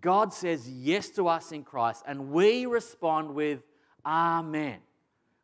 God 0.00 0.32
says 0.34 0.68
yes 0.68 1.10
to 1.10 1.28
us 1.28 1.52
in 1.52 1.62
Christ, 1.62 2.02
and 2.08 2.32
we 2.32 2.66
respond 2.66 3.32
with 3.36 3.60
Amen. 4.04 4.78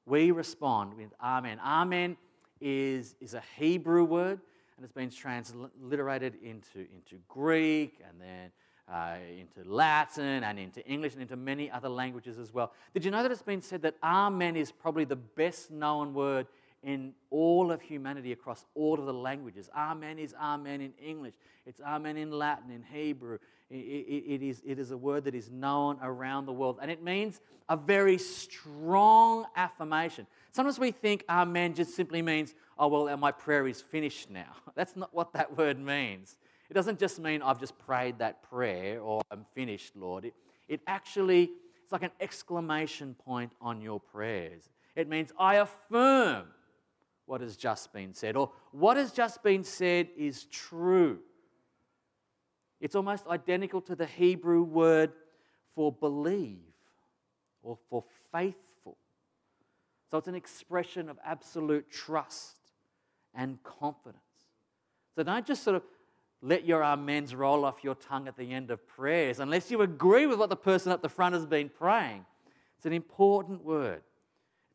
We 0.04 0.32
respond 0.32 0.94
with 0.94 1.10
Amen. 1.22 1.60
Amen 1.64 2.16
is, 2.60 3.14
is 3.20 3.34
a 3.34 3.42
Hebrew 3.56 4.02
word, 4.02 4.40
and 4.76 4.84
it's 4.84 4.92
been 4.92 5.10
transliterated 5.10 6.34
into, 6.42 6.80
into 6.80 7.22
Greek 7.28 8.00
and 8.08 8.20
then 8.20 8.50
uh, 8.92 9.18
into 9.38 9.68
Latin 9.70 10.42
and 10.42 10.58
into 10.58 10.84
English 10.88 11.12
and 11.12 11.22
into 11.22 11.36
many 11.36 11.70
other 11.70 11.88
languages 11.88 12.36
as 12.36 12.52
well. 12.52 12.72
Did 12.94 13.04
you 13.04 13.12
know 13.12 13.22
that 13.22 13.30
it's 13.30 13.42
been 13.42 13.62
said 13.62 13.82
that 13.82 13.94
Amen 14.02 14.56
is 14.56 14.72
probably 14.72 15.04
the 15.04 15.14
best 15.14 15.70
known 15.70 16.14
word 16.14 16.48
in 16.86 17.12
all 17.30 17.72
of 17.72 17.82
humanity 17.82 18.30
across 18.30 18.64
all 18.76 18.98
of 18.98 19.06
the 19.06 19.12
languages. 19.12 19.68
Amen 19.76 20.20
is 20.20 20.32
Amen 20.40 20.80
in 20.80 20.92
English, 21.04 21.34
it's 21.66 21.80
Amen 21.80 22.16
in 22.16 22.30
Latin, 22.30 22.70
in 22.70 22.84
Hebrew. 22.84 23.38
It, 23.68 23.74
it, 23.74 24.34
it, 24.34 24.42
is, 24.42 24.62
it 24.64 24.78
is 24.78 24.92
a 24.92 24.96
word 24.96 25.24
that 25.24 25.34
is 25.34 25.50
known 25.50 25.98
around 26.00 26.46
the 26.46 26.52
world, 26.52 26.78
and 26.80 26.88
it 26.88 27.02
means 27.02 27.40
a 27.68 27.76
very 27.76 28.16
strong 28.16 29.46
affirmation. 29.56 30.28
Sometimes 30.52 30.78
we 30.78 30.92
think 30.92 31.24
Amen 31.28 31.74
just 31.74 31.96
simply 31.96 32.22
means, 32.22 32.54
oh, 32.78 32.86
well, 32.86 33.16
my 33.16 33.32
prayer 33.32 33.66
is 33.66 33.82
finished 33.82 34.30
now. 34.30 34.54
That's 34.76 34.94
not 34.94 35.12
what 35.12 35.32
that 35.32 35.58
word 35.58 35.80
means. 35.80 36.36
It 36.70 36.74
doesn't 36.74 37.00
just 37.00 37.18
mean 37.18 37.42
I've 37.42 37.58
just 37.58 37.76
prayed 37.78 38.20
that 38.20 38.44
prayer 38.44 39.00
or 39.00 39.22
I'm 39.32 39.44
finished, 39.56 39.96
Lord. 39.96 40.24
It, 40.24 40.34
it 40.68 40.80
actually, 40.86 41.50
it's 41.82 41.90
like 41.90 42.04
an 42.04 42.12
exclamation 42.20 43.14
point 43.14 43.52
on 43.60 43.80
your 43.80 43.98
prayers. 43.98 44.70
It 44.94 45.08
means 45.08 45.32
I 45.36 45.56
affirm 45.56 46.46
what 47.26 47.40
has 47.40 47.56
just 47.56 47.92
been 47.92 48.14
said, 48.14 48.36
or 48.36 48.50
what 48.72 48.96
has 48.96 49.12
just 49.12 49.42
been 49.42 49.64
said 49.64 50.08
is 50.16 50.44
true. 50.44 51.18
It's 52.80 52.94
almost 52.94 53.26
identical 53.26 53.80
to 53.82 53.94
the 53.96 54.06
Hebrew 54.06 54.62
word 54.62 55.12
for 55.74 55.92
believe 55.92 56.58
or 57.62 57.76
for 57.90 58.04
faithful. 58.32 58.96
So 60.10 60.18
it's 60.18 60.28
an 60.28 60.34
expression 60.34 61.08
of 61.08 61.18
absolute 61.24 61.90
trust 61.90 62.56
and 63.34 63.62
confidence. 63.64 64.22
So 65.16 65.22
don't 65.22 65.46
just 65.46 65.62
sort 65.62 65.76
of 65.76 65.82
let 66.42 66.64
your 66.64 66.84
amens 66.84 67.34
roll 67.34 67.64
off 67.64 67.82
your 67.82 67.94
tongue 67.94 68.28
at 68.28 68.36
the 68.36 68.52
end 68.52 68.70
of 68.70 68.86
prayers 68.86 69.40
unless 69.40 69.70
you 69.70 69.82
agree 69.82 70.26
with 70.26 70.38
what 70.38 70.50
the 70.50 70.56
person 70.56 70.92
at 70.92 71.02
the 71.02 71.08
front 71.08 71.34
has 71.34 71.46
been 71.46 71.68
praying. 71.68 72.24
It's 72.76 72.86
an 72.86 72.92
important 72.92 73.64
word. 73.64 74.02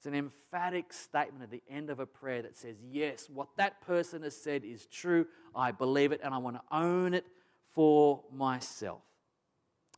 It's 0.01 0.08
an 0.08 0.15
emphatic 0.15 0.91
statement 0.93 1.43
at 1.43 1.51
the 1.51 1.62
end 1.70 1.91
of 1.91 2.00
a 2.00 2.08
prayer 2.08 2.41
that 2.41 2.58
says, 2.58 2.77
Yes, 2.91 3.29
what 3.31 3.50
that 3.58 3.81
person 3.81 4.24
has 4.24 4.36
said 4.36 4.63
is 4.63 4.88
true. 4.88 5.27
I 5.55 5.72
believe 5.72 6.12
it 6.12 6.22
and 6.24 6.34
I 6.34 6.39
want 6.39 6.55
to 6.55 6.75
own 6.75 7.13
it 7.13 7.27
for 7.75 8.24
myself. 8.34 9.03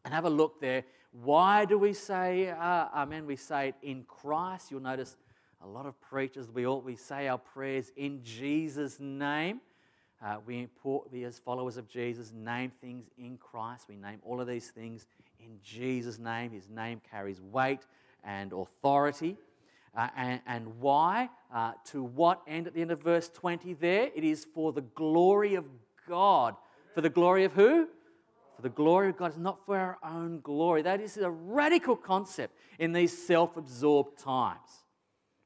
And 0.03 0.13
have 0.13 0.25
a 0.25 0.29
look 0.29 0.59
there. 0.59 0.83
Why 1.13 1.63
do 1.63 1.77
we 1.77 1.93
say 1.93 2.49
uh, 2.49 2.87
Amen? 2.93 3.25
We 3.25 3.37
say 3.37 3.69
it 3.69 3.75
in 3.81 4.03
Christ. 4.03 4.71
You'll 4.71 4.81
notice 4.81 5.15
a 5.63 5.67
lot 5.67 5.85
of 5.85 5.97
preachers, 6.01 6.51
we, 6.51 6.67
all, 6.67 6.81
we 6.81 6.97
say 6.97 7.29
our 7.29 7.37
prayers 7.37 7.89
in 7.95 8.21
Jesus' 8.25 8.99
name. 8.99 9.61
Uh, 10.21 10.35
we, 10.45 10.59
import, 10.59 11.13
we, 11.13 11.23
as 11.23 11.39
followers 11.39 11.77
of 11.77 11.87
Jesus, 11.87 12.33
name 12.33 12.73
things 12.81 13.05
in 13.17 13.37
Christ. 13.37 13.85
We 13.87 13.95
name 13.95 14.19
all 14.21 14.41
of 14.41 14.47
these 14.47 14.69
things 14.69 15.07
in 15.39 15.59
Jesus' 15.63 16.19
name. 16.19 16.51
His 16.51 16.67
name 16.67 16.99
carries 17.09 17.39
weight 17.39 17.87
and 18.25 18.51
authority. 18.51 19.37
Uh, 19.95 20.07
and, 20.15 20.41
and, 20.47 20.79
why? 20.79 21.29
Uh, 21.53 21.73
to 21.85 22.03
what 22.03 22.41
end 22.47 22.65
at 22.65 22.73
the 22.73 22.81
end 22.81 22.91
of 22.91 23.01
verse 23.01 23.29
20 23.29 23.73
there? 23.75 24.09
It 24.15 24.23
is 24.23 24.45
for 24.53 24.73
the 24.73 24.81
glory 24.81 25.53
of 25.55 25.65
God. 26.07 26.55
For 26.95 27.01
the 27.01 27.09
glory 27.09 27.43
of 27.43 27.53
who? 27.53 27.87
For 28.55 28.61
the 28.63 28.69
glory 28.69 29.09
of 29.09 29.17
God. 29.17 29.27
It's 29.27 29.37
not 29.37 29.63
for 29.65 29.77
our 29.77 29.99
own 30.03 30.39
glory. 30.41 30.81
That 30.81 30.99
is 30.99 31.17
a 31.17 31.29
radical 31.29 31.95
concept 31.95 32.57
in 32.79 32.91
these 32.91 33.15
self 33.15 33.55
absorbed 33.55 34.17
times. 34.17 34.83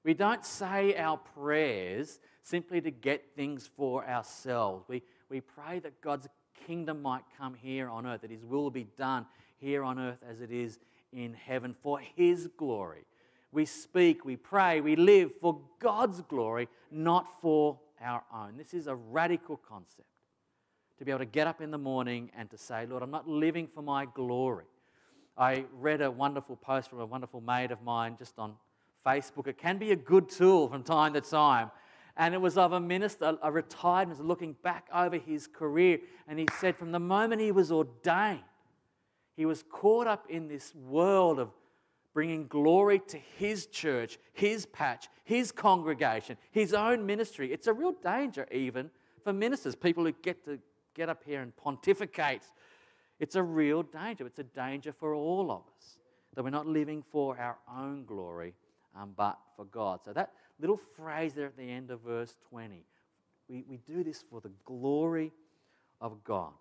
We 0.05 0.13
don't 0.13 0.45
say 0.45 0.95
our 0.95 1.17
prayers 1.17 2.19
simply 2.41 2.79
to 2.79 2.91
get 2.91 3.35
things 3.35 3.69
for 3.75 4.07
ourselves. 4.07 4.85
We, 4.87 5.03
we 5.29 5.41
pray 5.41 5.79
that 5.79 5.99
God's 5.99 6.29
kingdom 6.65 7.01
might 7.01 7.23
come 7.37 7.53
here 7.53 7.89
on 7.89 8.07
earth, 8.07 8.21
that 8.21 8.31
His 8.31 8.45
will 8.45 8.69
be 8.69 8.87
done 8.97 9.25
here 9.57 9.83
on 9.83 9.99
earth 9.99 10.19
as 10.29 10.39
it 10.39 10.51
is 10.51 10.79
in 11.11 11.33
heaven 11.33 11.75
for 11.81 11.99
His 11.99 12.47
glory 12.55 13.03
we 13.51 13.65
speak, 13.65 14.25
we 14.25 14.35
pray, 14.35 14.81
we 14.81 14.95
live 14.95 15.31
for 15.41 15.59
God's 15.79 16.21
glory, 16.23 16.67
not 16.91 17.27
for 17.41 17.79
our 18.01 18.23
own. 18.33 18.57
This 18.57 18.73
is 18.73 18.87
a 18.87 18.95
radical 18.95 19.57
concept. 19.57 20.07
To 20.99 21.05
be 21.05 21.11
able 21.11 21.19
to 21.19 21.25
get 21.25 21.47
up 21.47 21.61
in 21.61 21.69
the 21.71 21.77
morning 21.77 22.31
and 22.35 22.49
to 22.49 22.57
say, 22.57 22.85
Lord, 22.87 23.03
I'm 23.03 23.11
not 23.11 23.27
living 23.27 23.67
for 23.67 23.81
my 23.81 24.05
glory. 24.05 24.65
I 25.37 25.65
read 25.79 26.01
a 26.01 26.09
wonderful 26.09 26.55
post 26.55 26.89
from 26.89 26.99
a 26.99 27.05
wonderful 27.05 27.39
mate 27.39 27.69
of 27.71 27.83
mine 27.83 28.15
just 28.17 28.39
on 28.39 28.55
Facebook. 29.05 29.47
It 29.47 29.59
can 29.59 29.77
be 29.77 29.91
a 29.91 29.95
good 29.95 30.27
tool 30.29 30.67
from 30.67 30.83
time 30.83 31.13
to 31.13 31.21
time. 31.21 31.69
And 32.17 32.33
it 32.33 32.41
was 32.41 32.57
of 32.57 32.73
a 32.73 32.79
minister, 32.79 33.37
a 33.43 33.51
retired 33.51 34.07
minister, 34.07 34.23
looking 34.23 34.55
back 34.63 34.87
over 34.91 35.17
his 35.17 35.45
career. 35.45 35.99
And 36.27 36.39
he 36.39 36.47
said, 36.59 36.75
from 36.75 36.91
the 36.91 36.99
moment 36.99 37.41
he 37.41 37.51
was 37.51 37.71
ordained, 37.71 38.39
he 39.35 39.45
was 39.45 39.63
caught 39.69 40.07
up 40.07 40.25
in 40.27 40.47
this 40.47 40.73
world 40.73 41.37
of 41.39 41.49
bringing 42.17 42.47
glory 42.47 42.97
to 42.97 43.19
his 43.37 43.67
church, 43.67 44.17
his 44.33 44.65
patch, 44.65 45.07
his 45.23 45.51
congregation, 45.51 46.35
his 46.49 46.73
own 46.73 47.05
ministry. 47.05 47.53
It's 47.53 47.67
a 47.67 47.73
real 47.73 47.91
danger, 47.91 48.47
even 48.51 48.89
for 49.23 49.31
ministers, 49.31 49.75
people 49.75 50.03
who 50.03 50.11
get 50.23 50.43
to 50.45 50.57
get 50.95 51.09
up 51.09 51.21
here 51.23 51.43
and 51.43 51.55
pontificate. 51.55 52.41
It's 53.19 53.35
a 53.35 53.43
real 53.43 53.83
danger. 53.83 54.25
It's 54.25 54.39
a 54.39 54.45
danger 54.45 54.91
for 54.93 55.13
all 55.13 55.51
of 55.51 55.61
us 55.77 55.99
that 56.33 56.41
we're 56.41 56.49
not 56.49 56.65
living 56.65 57.03
for 57.11 57.37
our 57.37 57.59
own 57.71 58.03
glory, 58.03 58.55
um, 58.95 59.13
but 59.15 59.37
for 59.55 59.65
God. 59.65 59.99
So, 60.03 60.11
that 60.13 60.31
little 60.59 60.81
phrase 60.95 61.35
there 61.35 61.45
at 61.45 61.55
the 61.55 61.69
end 61.69 61.91
of 61.91 61.99
verse 62.01 62.35
20, 62.49 62.83
we, 63.47 63.63
we 63.69 63.77
do 63.77 64.03
this 64.03 64.23
for 64.27 64.41
the 64.41 64.49
glory 64.65 65.31
of 66.01 66.23
God. 66.23 66.53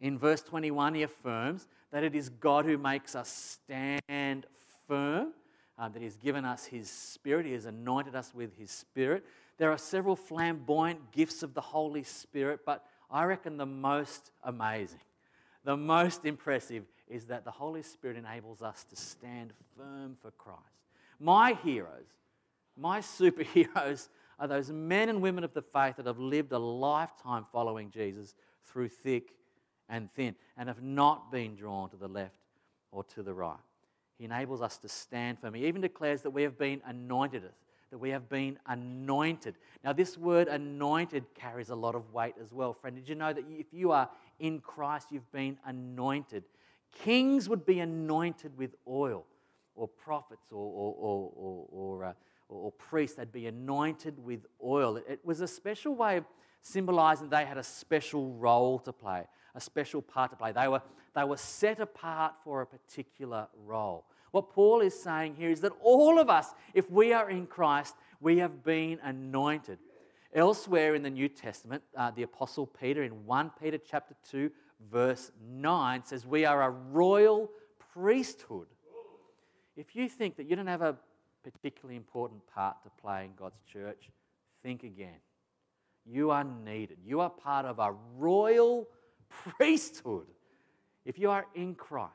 In 0.00 0.18
verse 0.18 0.42
21, 0.42 0.94
he 0.94 1.02
affirms 1.02 1.66
that 1.90 2.04
it 2.04 2.14
is 2.14 2.28
God 2.28 2.64
who 2.64 2.78
makes 2.78 3.14
us 3.14 3.28
stand 3.28 4.46
firm, 4.88 5.32
uh, 5.78 5.88
that 5.88 6.02
He's 6.02 6.16
given 6.16 6.44
us 6.44 6.64
His 6.64 6.90
Spirit, 6.90 7.46
He 7.46 7.52
has 7.52 7.66
anointed 7.66 8.14
us 8.14 8.34
with 8.34 8.56
His 8.58 8.70
Spirit. 8.70 9.24
There 9.58 9.70
are 9.70 9.78
several 9.78 10.16
flamboyant 10.16 11.12
gifts 11.12 11.42
of 11.42 11.54
the 11.54 11.60
Holy 11.60 12.02
Spirit, 12.02 12.60
but 12.64 12.84
I 13.10 13.24
reckon 13.24 13.56
the 13.56 13.66
most 13.66 14.30
amazing, 14.42 15.00
the 15.64 15.76
most 15.76 16.24
impressive 16.24 16.84
is 17.08 17.26
that 17.26 17.44
the 17.44 17.50
Holy 17.50 17.82
Spirit 17.82 18.16
enables 18.16 18.62
us 18.62 18.84
to 18.84 18.96
stand 18.96 19.52
firm 19.76 20.16
for 20.20 20.30
Christ. 20.32 20.60
My 21.18 21.54
heroes, 21.64 22.06
my 22.76 23.00
superheroes, 23.00 24.08
are 24.38 24.46
those 24.46 24.70
men 24.70 25.08
and 25.08 25.20
women 25.20 25.42
of 25.42 25.52
the 25.54 25.62
faith 25.62 25.96
that 25.96 26.06
have 26.06 26.18
lived 26.18 26.52
a 26.52 26.58
lifetime 26.58 27.44
following 27.50 27.90
Jesus 27.90 28.34
through 28.62 28.88
thick 28.88 29.32
and 29.88 30.12
thin 30.14 30.34
and 30.56 30.68
have 30.68 30.82
not 30.82 31.30
been 31.30 31.54
drawn 31.54 31.88
to 31.90 31.96
the 31.96 32.08
left 32.08 32.38
or 32.90 33.04
to 33.04 33.22
the 33.22 33.34
right. 33.34 33.56
He 34.18 34.24
enables 34.24 34.62
us 34.62 34.78
to 34.78 34.88
stand 34.88 35.38
firm. 35.38 35.54
He 35.54 35.66
even 35.66 35.80
declares 35.80 36.22
that 36.22 36.30
we 36.30 36.42
have 36.42 36.58
been 36.58 36.82
anointed, 36.86 37.42
that 37.90 37.98
we 37.98 38.10
have 38.10 38.28
been 38.28 38.58
anointed. 38.66 39.54
Now, 39.84 39.92
this 39.92 40.18
word 40.18 40.48
anointed 40.48 41.24
carries 41.34 41.70
a 41.70 41.76
lot 41.76 41.94
of 41.94 42.12
weight 42.12 42.34
as 42.42 42.52
well. 42.52 42.72
Friend, 42.72 42.96
did 42.96 43.08
you 43.08 43.14
know 43.14 43.32
that 43.32 43.44
if 43.48 43.72
you 43.72 43.92
are 43.92 44.10
in 44.40 44.60
Christ, 44.60 45.08
you've 45.12 45.30
been 45.30 45.56
anointed? 45.64 46.44
Kings 46.90 47.48
would 47.48 47.64
be 47.64 47.80
anointed 47.80 48.56
with 48.58 48.74
oil, 48.88 49.24
or 49.76 49.86
prophets, 49.86 50.50
or, 50.50 50.56
or, 50.56 50.94
or, 50.98 51.66
or, 51.70 52.04
uh, 52.04 52.12
or 52.48 52.72
priests, 52.72 53.16
they'd 53.16 53.30
be 53.30 53.46
anointed 53.46 54.18
with 54.24 54.46
oil. 54.64 54.96
It 54.96 55.20
was 55.24 55.40
a 55.40 55.48
special 55.48 55.94
way 55.94 56.16
of 56.16 56.24
symbolizing 56.62 57.28
they 57.28 57.44
had 57.44 57.58
a 57.58 57.62
special 57.62 58.32
role 58.32 58.80
to 58.80 58.92
play 58.92 59.26
a 59.54 59.60
special 59.60 60.02
part 60.02 60.30
to 60.30 60.36
play. 60.36 60.52
They 60.52 60.68
were, 60.68 60.82
they 61.14 61.24
were 61.24 61.36
set 61.36 61.80
apart 61.80 62.34
for 62.44 62.62
a 62.62 62.66
particular 62.66 63.48
role. 63.66 64.04
What 64.30 64.50
Paul 64.50 64.80
is 64.80 65.00
saying 65.00 65.36
here 65.36 65.50
is 65.50 65.60
that 65.62 65.72
all 65.82 66.18
of 66.18 66.28
us, 66.28 66.54
if 66.74 66.90
we 66.90 67.12
are 67.12 67.30
in 67.30 67.46
Christ, 67.46 67.94
we 68.20 68.38
have 68.38 68.62
been 68.62 68.98
anointed. 69.02 69.78
Elsewhere 70.34 70.94
in 70.94 71.02
the 71.02 71.10
New 71.10 71.28
Testament, 71.28 71.82
uh, 71.96 72.10
the 72.10 72.22
Apostle 72.22 72.66
Peter 72.66 73.02
in 73.02 73.24
1 73.24 73.50
Peter 73.60 73.78
chapter 73.78 74.14
2, 74.30 74.50
verse 74.90 75.32
9 75.42 76.04
says, 76.04 76.26
We 76.26 76.44
are 76.44 76.62
a 76.62 76.70
royal 76.70 77.50
priesthood. 77.92 78.66
If 79.76 79.96
you 79.96 80.08
think 80.08 80.36
that 80.36 80.48
you 80.48 80.56
don't 80.56 80.66
have 80.66 80.82
a 80.82 80.96
particularly 81.42 81.96
important 81.96 82.46
part 82.46 82.82
to 82.82 82.90
play 83.00 83.24
in 83.24 83.30
God's 83.36 83.60
church, 83.72 84.10
think 84.62 84.82
again. 84.82 85.20
You 86.04 86.30
are 86.30 86.44
needed. 86.44 86.98
You 87.04 87.20
are 87.20 87.30
part 87.30 87.64
of 87.64 87.78
a 87.78 87.94
royal 88.16 88.88
priesthood. 89.30 90.26
If 91.04 91.18
you 91.18 91.30
are 91.30 91.46
in 91.54 91.74
Christ, 91.74 92.12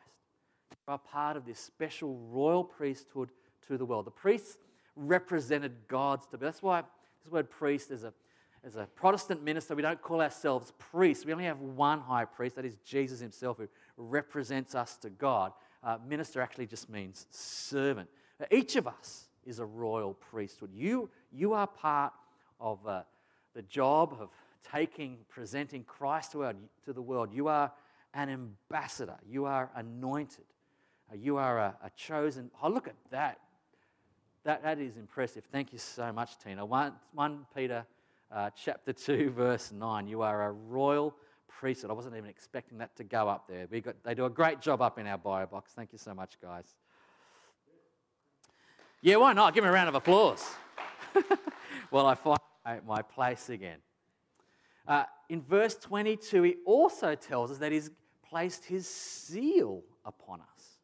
you 0.71 0.93
are 0.93 0.97
part 0.97 1.37
of 1.37 1.45
this 1.45 1.59
special 1.59 2.17
royal 2.29 2.63
priesthood 2.63 3.29
to 3.67 3.77
the 3.77 3.85
world. 3.85 4.05
The 4.05 4.11
priests 4.11 4.57
represented 4.95 5.73
God's 5.87 6.27
to 6.27 6.37
be. 6.37 6.45
That's 6.45 6.61
why 6.61 6.81
this 7.23 7.31
word 7.31 7.49
priest 7.49 7.91
is 7.91 8.03
a 8.03 8.13
as 8.65 8.77
a 8.77 8.85
Protestant 8.95 9.43
minister, 9.43 9.75
we 9.75 9.81
don't 9.81 10.01
call 10.01 10.21
ourselves 10.21 10.71
priests. 10.77 11.25
We 11.25 11.33
only 11.33 11.43
have 11.45 11.59
one 11.59 11.99
high 11.99 12.23
priest, 12.23 12.55
that 12.55 12.63
is 12.63 12.77
Jesus 12.85 13.19
himself, 13.19 13.57
who 13.57 13.67
represents 13.97 14.73
us 14.73 14.95
to 14.97 15.09
God. 15.09 15.51
Uh, 15.83 15.97
minister 16.07 16.41
actually 16.41 16.67
just 16.67 16.89
means 16.89 17.27
servant. 17.29 18.07
Each 18.49 18.77
of 18.77 18.87
us 18.87 19.25
is 19.45 19.59
a 19.59 19.65
royal 19.65 20.13
priesthood. 20.13 20.69
You, 20.73 21.09
you 21.29 21.51
are 21.51 21.67
part 21.67 22.13
of 22.59 22.85
uh, 22.87 23.01
the 23.53 23.63
job 23.63 24.15
of 24.19 24.29
taking, 24.71 25.17
presenting 25.29 25.83
Christ 25.83 26.31
to, 26.33 26.55
the 26.87 27.01
world. 27.01 27.33
You 27.33 27.47
are 27.47 27.71
an 28.13 28.29
ambassador. 28.29 29.17
You 29.27 29.45
are 29.45 29.71
anointed. 29.75 30.45
Uh, 31.11 31.15
you 31.15 31.37
are 31.37 31.59
a, 31.59 31.75
a, 31.83 31.89
chosen. 31.95 32.51
Oh, 32.61 32.69
look 32.69 32.87
at 32.87 32.95
that. 33.11 33.39
That, 34.43 34.63
that 34.63 34.79
is 34.79 34.97
impressive. 34.97 35.43
Thank 35.51 35.73
you 35.73 35.79
so 35.79 36.11
much, 36.11 36.37
Tina. 36.37 36.65
1, 36.65 36.93
1 37.13 37.45
Peter 37.55 37.85
uh, 38.31 38.49
chapter 38.55 38.93
2, 38.93 39.29
verse 39.35 39.71
9. 39.71 40.07
You 40.07 40.21
are 40.21 40.43
a 40.43 40.51
royal 40.51 41.15
priesthood. 41.47 41.91
I 41.91 41.93
wasn't 41.93 42.15
even 42.15 42.29
expecting 42.29 42.77
that 42.79 42.95
to 42.97 43.03
go 43.03 43.29
up 43.29 43.47
there. 43.47 43.67
We 43.69 43.81
got, 43.81 43.95
they 44.03 44.13
do 44.13 44.25
a 44.25 44.29
great 44.29 44.59
job 44.59 44.81
up 44.81 44.99
in 44.99 45.07
our 45.07 45.17
bio 45.17 45.45
box. 45.45 45.71
Thank 45.75 45.91
you 45.91 45.97
so 45.97 46.13
much, 46.13 46.37
guys. 46.41 46.75
Yeah, 49.01 49.17
why 49.17 49.33
not? 49.33 49.53
Give 49.53 49.63
me 49.63 49.69
a 49.69 49.73
round 49.73 49.89
of 49.89 49.95
applause. 49.95 50.43
well, 51.91 52.07
I 52.07 52.15
find 52.15 52.39
my 52.85 53.01
place 53.01 53.49
again. 53.49 53.79
Uh, 54.87 55.03
in 55.29 55.41
verse 55.41 55.75
22, 55.75 56.43
he 56.43 56.55
also 56.65 57.15
tells 57.15 57.51
us 57.51 57.57
that 57.59 57.71
he's 57.71 57.89
placed 58.27 58.65
his 58.65 58.87
seal 58.87 59.83
upon 60.05 60.41
us. 60.41 60.77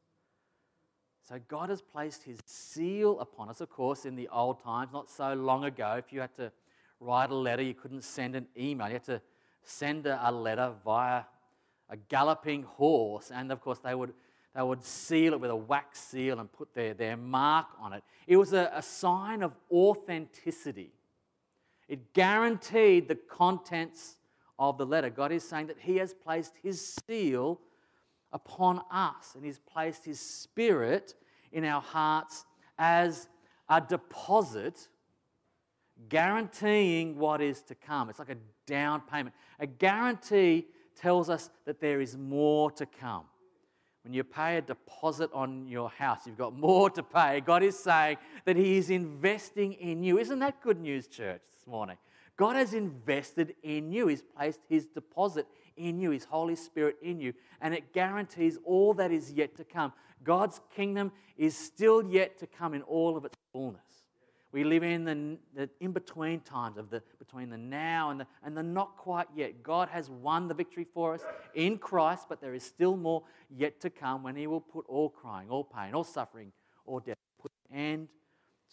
So 1.28 1.40
God 1.48 1.70
has 1.70 1.82
placed 1.82 2.24
his 2.24 2.40
seal 2.46 3.20
upon 3.20 3.50
us. 3.50 3.62
Of 3.62 3.70
course, 3.70 4.06
in 4.06 4.16
the 4.16 4.28
old 4.30 4.64
times, 4.64 4.92
not 4.92 5.10
so 5.10 5.34
long 5.34 5.66
ago, 5.66 5.96
if 5.98 6.12
you 6.12 6.22
had 6.22 6.36
to 6.38 6.52
write 7.00 7.30
a 7.30 7.36
letter, 7.36 7.62
you 7.62 7.76
couldn't 7.76 8.04
send 8.04 8.36
an 8.36 8.48
email. 8.58 8.88
You 8.88 8.94
had 8.94 9.04
to 9.06 9.22
send 9.64 10.08
a 10.08 10.32
letter 10.32 10.74
via 10.84 11.24
a 11.90 11.98
galloping 11.98 12.64
horse. 12.64 13.32
And 13.32 13.52
of 13.52 13.62
course, 13.62 13.80
they 13.80 13.94
would, 13.94 14.14
they 14.56 14.64
would 14.64 14.84
seal 14.84 15.34
it 15.34 15.40
with 15.40 15.52
a 15.52 15.56
wax 15.56 16.00
seal 16.00 16.40
and 16.40 16.52
put 16.52 16.74
their, 16.74 16.94
their 16.94 17.18
mark 17.18 17.68
on 17.80 17.94
it. 17.94 18.04
It 18.26 18.38
was 18.38 18.54
a, 18.54 18.72
a 18.74 18.82
sign 18.82 19.44
of 19.44 19.54
authenticity. 19.72 20.94
It 21.90 22.14
guaranteed 22.14 23.08
the 23.08 23.16
contents 23.16 24.18
of 24.58 24.78
the 24.78 24.86
letter. 24.86 25.10
God 25.10 25.32
is 25.32 25.44
saying 25.44 25.68
that 25.68 25.80
He 25.80 25.98
has 25.98 26.14
placed 26.14 26.54
His 26.62 27.00
seal 27.06 27.60
upon 28.32 28.82
us 28.92 29.34
and 29.36 29.44
He's 29.44 29.60
placed 29.60 30.06
His 30.06 30.20
Spirit 30.20 31.16
in 31.52 31.66
our 31.66 31.82
hearts 31.82 32.46
as 32.78 33.28
a 33.68 33.82
deposit 33.82 34.88
guaranteeing 36.08 37.18
what 37.18 37.42
is 37.42 37.62
to 37.64 37.76
come. 37.76 38.10
It's 38.10 38.20
like 38.20 38.30
a 38.30 38.38
down 38.68 39.02
payment. 39.02 39.36
A 39.60 39.68
guarantee 39.68 40.68
tells 40.96 41.30
us 41.30 41.50
that 41.66 41.82
there 41.82 42.02
is 42.02 42.16
more 42.16 42.72
to 42.72 42.86
come. 42.86 43.24
When 44.04 44.14
you 44.14 44.24
pay 44.24 44.58
a 44.58 44.62
deposit 44.62 45.30
on 45.34 45.68
your 45.68 45.90
house, 45.90 46.26
you've 46.26 46.38
got 46.38 46.58
more 46.58 46.90
to 46.92 47.04
pay. 47.04 47.42
God 47.42 47.64
is 47.64 47.78
saying 47.78 48.18
that 48.46 48.56
He 48.56 48.78
is 48.78 48.90
investing 48.90 49.74
in 49.74 50.04
you. 50.04 50.18
Isn't 50.20 50.40
that 50.40 50.62
good 50.62 50.80
news, 50.80 51.08
church, 51.08 51.42
morning? 51.70 51.98
God 52.38 52.56
has 52.56 52.74
invested 52.74 53.56
in 53.64 53.92
you. 53.92 54.08
He's 54.08 54.22
placed 54.22 54.62
His 54.70 54.86
deposit 54.86 55.46
in 55.76 56.00
you, 56.00 56.12
His 56.12 56.26
Holy 56.26 56.56
Spirit 56.56 56.96
in 57.02 57.20
you, 57.20 57.34
and 57.62 57.74
it 57.74 57.94
guarantees 57.94 58.58
all 58.64 58.94
that 58.96 59.12
is 59.12 59.32
yet 59.32 59.56
to 59.58 59.64
come. 59.64 59.94
God's 60.24 60.62
kingdom 60.76 61.12
is 61.38 61.58
still 61.58 62.04
yet 62.04 62.38
to 62.40 62.48
come 62.48 62.74
in 62.74 62.82
all 62.84 63.18
of 63.18 63.26
its 63.26 63.38
fullness. 63.52 63.82
We 64.52 64.64
live 64.64 64.84
in 64.84 65.04
the, 65.04 65.38
the 65.54 65.70
in 65.80 65.92
between 65.92 66.40
times 66.40 66.78
of 66.78 66.90
the 66.90 67.04
between 67.20 67.50
the 67.50 67.58
now 67.58 68.10
and 68.10 68.22
the, 68.22 68.28
and 68.44 68.58
the 68.58 68.64
not 68.64 68.98
quite 68.98 69.28
yet. 69.36 69.62
God 69.62 69.90
has 69.90 70.10
won 70.10 70.48
the 70.48 70.56
victory 70.56 70.88
for 70.92 71.14
us 71.14 71.22
in 71.54 71.78
Christ, 71.78 72.26
but 72.28 72.42
there 72.42 72.56
is 72.56 72.64
still 72.64 72.98
more 72.98 73.24
yet 73.56 73.80
to 73.82 73.90
come 73.90 74.24
when 74.24 74.36
He 74.36 74.48
will 74.48 74.62
put 74.62 74.86
all 74.88 75.10
crying, 75.10 75.50
all 75.50 75.64
pain, 75.64 75.94
all 75.94 76.04
suffering, 76.04 76.52
all 76.86 77.00
death, 77.00 77.18
put 77.40 77.52
an 77.70 77.78
end 77.78 78.08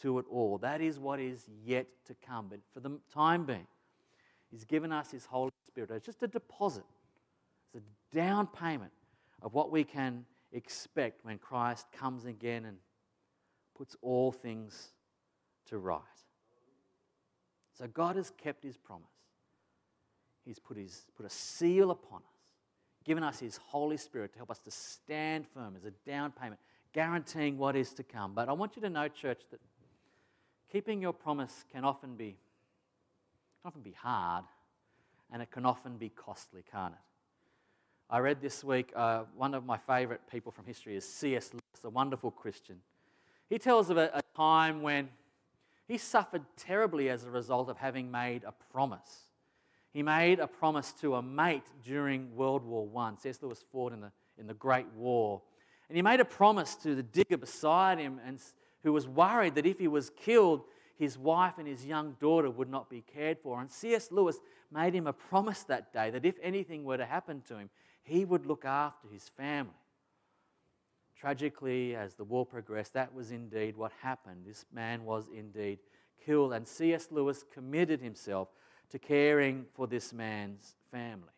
to 0.02 0.18
it 0.18 0.26
all. 0.30 0.58
That 0.58 0.80
is 0.80 0.98
what 0.98 1.20
is 1.20 1.46
yet 1.64 1.86
to 2.06 2.14
come. 2.26 2.46
But 2.48 2.60
for 2.72 2.80
the 2.80 2.98
time 3.12 3.44
being, 3.44 3.66
He's 4.50 4.64
given 4.64 4.92
us 4.92 5.10
His 5.10 5.26
Holy 5.26 5.50
Spirit. 5.66 5.90
It's 5.90 6.06
just 6.06 6.22
a 6.22 6.28
deposit, 6.28 6.84
it's 7.74 7.82
a 7.82 8.16
down 8.16 8.46
payment 8.46 8.92
of 9.42 9.54
what 9.54 9.70
we 9.70 9.84
can 9.84 10.24
expect 10.52 11.24
when 11.24 11.38
Christ 11.38 11.86
comes 11.92 12.24
again 12.24 12.64
and 12.64 12.78
puts 13.76 13.96
all 14.00 14.32
things 14.32 14.92
to 15.68 15.78
right. 15.78 16.00
So 17.78 17.86
God 17.86 18.16
has 18.16 18.30
kept 18.30 18.62
his 18.62 18.76
promise. 18.76 19.06
He's 20.44 20.58
put, 20.58 20.76
his, 20.76 21.02
put 21.16 21.26
a 21.26 21.30
seal 21.30 21.90
upon 21.90 22.20
us, 22.20 22.54
given 23.04 23.22
us 23.22 23.38
his 23.38 23.56
Holy 23.56 23.96
Spirit 23.96 24.32
to 24.32 24.38
help 24.38 24.50
us 24.50 24.60
to 24.60 24.70
stand 24.70 25.46
firm 25.46 25.74
as 25.76 25.84
a 25.84 25.90
down 26.08 26.32
payment, 26.32 26.60
guaranteeing 26.92 27.58
what 27.58 27.76
is 27.76 27.92
to 27.94 28.02
come. 28.02 28.32
But 28.34 28.48
I 28.48 28.52
want 28.52 28.76
you 28.76 28.82
to 28.82 28.88
know, 28.88 29.08
church, 29.08 29.42
that 29.50 29.60
keeping 30.70 31.00
your 31.00 31.12
promise 31.12 31.64
can 31.72 31.84
often 31.84 32.16
be, 32.16 32.36
can 33.62 33.68
often 33.68 33.82
be 33.82 33.92
hard 33.92 34.44
and 35.32 35.42
it 35.42 35.50
can 35.50 35.66
often 35.66 35.96
be 35.96 36.08
costly, 36.08 36.62
can't 36.70 36.94
it? 36.94 37.00
I 38.08 38.18
read 38.18 38.40
this 38.40 38.62
week, 38.62 38.92
uh, 38.94 39.24
one 39.36 39.52
of 39.54 39.66
my 39.66 39.78
favorite 39.78 40.20
people 40.30 40.52
from 40.52 40.64
history 40.64 40.96
is 40.96 41.04
C.S. 41.06 41.52
Lewis, 41.52 41.84
a 41.84 41.90
wonderful 41.90 42.30
Christian. 42.30 42.76
He 43.48 43.58
tells 43.58 43.90
of 43.90 43.96
a, 43.96 44.10
a 44.14 44.22
time 44.36 44.82
when 44.82 45.08
he 45.88 45.98
suffered 45.98 46.42
terribly 46.56 47.10
as 47.10 47.24
a 47.24 47.30
result 47.30 47.68
of 47.68 47.78
having 47.78 48.10
made 48.10 48.44
a 48.44 48.52
promise. 48.72 49.28
He 49.92 50.02
made 50.02 50.38
a 50.40 50.46
promise 50.46 50.92
to 51.00 51.14
a 51.14 51.22
mate 51.22 51.64
during 51.84 52.34
World 52.36 52.64
War 52.64 52.88
I. 52.96 53.14
C.S. 53.20 53.38
Lewis 53.42 53.64
fought 53.72 53.92
in 53.92 54.00
the, 54.00 54.12
in 54.38 54.46
the 54.46 54.54
Great 54.54 54.86
War. 54.94 55.42
And 55.88 55.96
he 55.96 56.02
made 56.02 56.20
a 56.20 56.24
promise 56.24 56.74
to 56.76 56.94
the 56.94 57.02
digger 57.02 57.38
beside 57.38 57.98
him, 57.98 58.20
and, 58.24 58.40
who 58.86 58.92
was 58.92 59.08
worried 59.08 59.54
that 59.54 59.66
if 59.66 59.78
he 59.78 59.88
was 59.88 60.10
killed, 60.10 60.62
his 60.96 61.18
wife 61.18 61.54
and 61.58 61.68
his 61.68 61.84
young 61.84 62.16
daughter 62.20 62.50
would 62.50 62.70
not 62.70 62.88
be 62.88 63.02
cared 63.02 63.38
for. 63.38 63.60
And 63.60 63.70
C.S. 63.70 64.10
Lewis 64.10 64.38
made 64.72 64.94
him 64.94 65.06
a 65.06 65.12
promise 65.12 65.62
that 65.64 65.92
day 65.92 66.10
that 66.10 66.24
if 66.24 66.36
anything 66.42 66.84
were 66.84 66.96
to 66.96 67.04
happen 67.04 67.42
to 67.48 67.58
him, 67.58 67.70
he 68.02 68.24
would 68.24 68.46
look 68.46 68.64
after 68.64 69.08
his 69.08 69.28
family. 69.28 69.72
Tragically, 71.18 71.96
as 71.96 72.14
the 72.14 72.24
war 72.24 72.46
progressed, 72.46 72.94
that 72.94 73.12
was 73.14 73.30
indeed 73.30 73.76
what 73.76 73.92
happened. 74.00 74.44
This 74.46 74.64
man 74.72 75.04
was 75.04 75.28
indeed 75.34 75.78
killed, 76.24 76.52
and 76.52 76.66
C.S. 76.66 77.08
Lewis 77.10 77.44
committed 77.52 78.00
himself 78.00 78.48
to 78.90 78.98
caring 78.98 79.66
for 79.74 79.86
this 79.86 80.12
man's 80.12 80.74
family. 80.90 81.28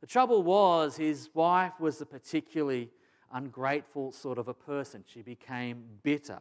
The 0.00 0.06
trouble 0.06 0.42
was, 0.42 0.96
his 0.96 1.30
wife 1.34 1.72
was 1.80 2.00
a 2.00 2.06
particularly 2.06 2.90
ungrateful 3.32 4.12
sort 4.12 4.38
of 4.38 4.48
a 4.48 4.54
person. 4.54 5.04
She 5.06 5.22
became 5.22 5.84
bitter. 6.02 6.40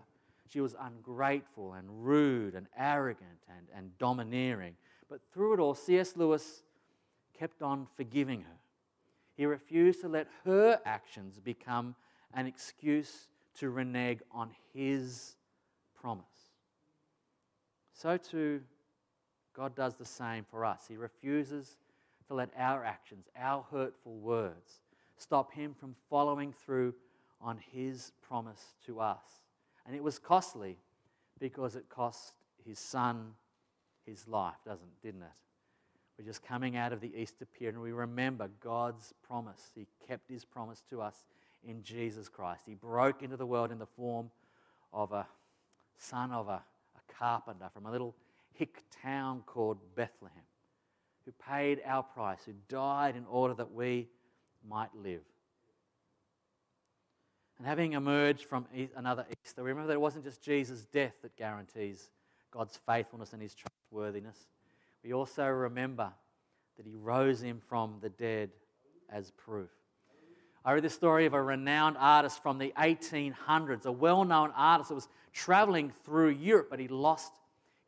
She 0.49 0.61
was 0.61 0.75
ungrateful 0.79 1.73
and 1.73 2.05
rude 2.05 2.55
and 2.55 2.67
arrogant 2.77 3.43
and, 3.49 3.67
and 3.75 3.97
domineering. 3.97 4.75
But 5.09 5.21
through 5.33 5.55
it 5.55 5.59
all, 5.59 5.75
C.S. 5.75 6.15
Lewis 6.15 6.63
kept 7.37 7.61
on 7.61 7.87
forgiving 7.95 8.41
her. 8.41 8.57
He 9.35 9.45
refused 9.45 10.01
to 10.01 10.07
let 10.07 10.27
her 10.45 10.79
actions 10.85 11.39
become 11.39 11.95
an 12.33 12.47
excuse 12.47 13.27
to 13.59 13.69
renege 13.69 14.19
on 14.31 14.49
his 14.73 15.35
promise. 15.99 16.25
So 17.93 18.17
too, 18.17 18.61
God 19.55 19.75
does 19.75 19.95
the 19.95 20.05
same 20.05 20.45
for 20.49 20.65
us. 20.65 20.85
He 20.87 20.97
refuses 20.97 21.77
to 22.27 22.33
let 22.33 22.49
our 22.57 22.83
actions, 22.83 23.27
our 23.37 23.65
hurtful 23.71 24.15
words, 24.15 24.81
stop 25.17 25.51
him 25.53 25.73
from 25.73 25.95
following 26.09 26.53
through 26.53 26.93
on 27.41 27.57
his 27.71 28.11
promise 28.21 28.75
to 28.85 28.99
us. 28.99 29.25
And 29.85 29.95
it 29.95 30.03
was 30.03 30.19
costly 30.19 30.77
because 31.39 31.75
it 31.75 31.89
cost 31.89 32.33
his 32.65 32.79
son 32.79 33.33
his 34.05 34.27
life, 34.27 34.55
doesn't 34.65 35.01
didn't 35.03 35.21
it? 35.21 35.27
We're 36.17 36.25
just 36.25 36.43
coming 36.43 36.75
out 36.77 36.93
of 36.93 37.01
the 37.01 37.13
Easter 37.15 37.45
period 37.45 37.75
and 37.75 37.83
we 37.83 37.91
remember 37.91 38.49
God's 38.59 39.13
promise. 39.21 39.71
He 39.75 39.85
kept 40.07 40.29
his 40.29 40.43
promise 40.45 40.81
to 40.89 41.01
us 41.01 41.25
in 41.63 41.83
Jesus 41.83 42.27
Christ. 42.27 42.63
He 42.65 42.73
broke 42.73 43.21
into 43.21 43.37
the 43.37 43.45
world 43.45 43.71
in 43.71 43.77
the 43.77 43.85
form 43.85 44.31
of 44.91 45.11
a 45.11 45.27
son 45.97 46.31
of 46.31 46.47
a, 46.47 46.61
a 46.95 47.13
carpenter 47.13 47.69
from 47.71 47.85
a 47.85 47.91
little 47.91 48.15
hick 48.53 48.83
town 49.03 49.43
called 49.45 49.77
Bethlehem, 49.95 50.41
who 51.25 51.31
paid 51.33 51.81
our 51.85 52.01
price, 52.01 52.39
who 52.45 52.53
died 52.67 53.15
in 53.15 53.25
order 53.29 53.53
that 53.53 53.71
we 53.71 54.07
might 54.67 54.95
live. 54.95 55.21
And 57.57 57.65
having 57.65 57.93
emerged 57.93 58.45
from 58.45 58.67
another 58.95 59.25
Easter, 59.43 59.63
we 59.63 59.69
remember 59.69 59.87
that 59.87 59.93
it 59.95 60.01
wasn't 60.01 60.25
just 60.25 60.41
Jesus' 60.41 60.85
death 60.85 61.13
that 61.23 61.35
guarantees 61.35 62.09
God's 62.51 62.77
faithfulness 62.85 63.33
and 63.33 63.41
his 63.41 63.55
trustworthiness. 63.55 64.37
We 65.03 65.13
also 65.13 65.47
remember 65.47 66.11
that 66.77 66.85
he 66.85 66.93
rose 66.93 67.41
him 67.41 67.59
from 67.67 67.95
the 68.01 68.09
dead 68.09 68.51
as 69.09 69.31
proof. 69.31 69.69
I 70.63 70.73
read 70.73 70.83
the 70.83 70.89
story 70.89 71.25
of 71.25 71.33
a 71.33 71.41
renowned 71.41 71.95
artist 71.97 72.43
from 72.43 72.57
the 72.57 72.73
1800s, 72.77 73.85
a 73.85 73.91
well 73.91 74.25
known 74.25 74.51
artist 74.55 74.89
that 74.89 74.95
was 74.95 75.07
traveling 75.31 75.93
through 76.03 76.29
Europe, 76.29 76.67
but 76.69 76.79
he 76.79 76.87
lost 76.87 77.31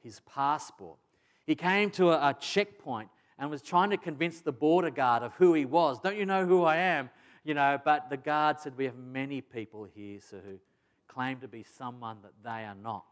his 0.02 0.22
passport. 0.22 0.98
He 1.46 1.56
came 1.56 1.90
to 1.92 2.12
a, 2.12 2.30
a 2.30 2.34
checkpoint 2.40 3.10
and 3.40 3.50
was 3.50 3.62
trying 3.62 3.90
to 3.90 3.98
convince 3.98 4.42
the 4.42 4.52
border 4.52 4.90
guard 4.90 5.24
of 5.24 5.34
who 5.36 5.54
he 5.54 5.66
was. 5.66 6.00
Don't 6.02 6.18
you 6.18 6.26
know 6.26 6.46
who 6.46 6.64
I 6.64 6.76
am? 6.76 7.10
You 7.46 7.54
know, 7.54 7.80
but 7.84 8.10
the 8.10 8.18
guard 8.18 8.60
said, 8.60 8.78
We 8.78 8.86
have 8.86 8.98
many 8.98 9.40
people 9.40 9.88
here 9.96 10.20
so 10.20 10.38
who 10.38 10.60
claim 11.08 11.40
to 11.40 11.48
be 11.48 11.64
someone 11.78 12.18
that 12.22 12.34
they 12.44 12.66
are 12.66 12.76
not. 12.76 13.06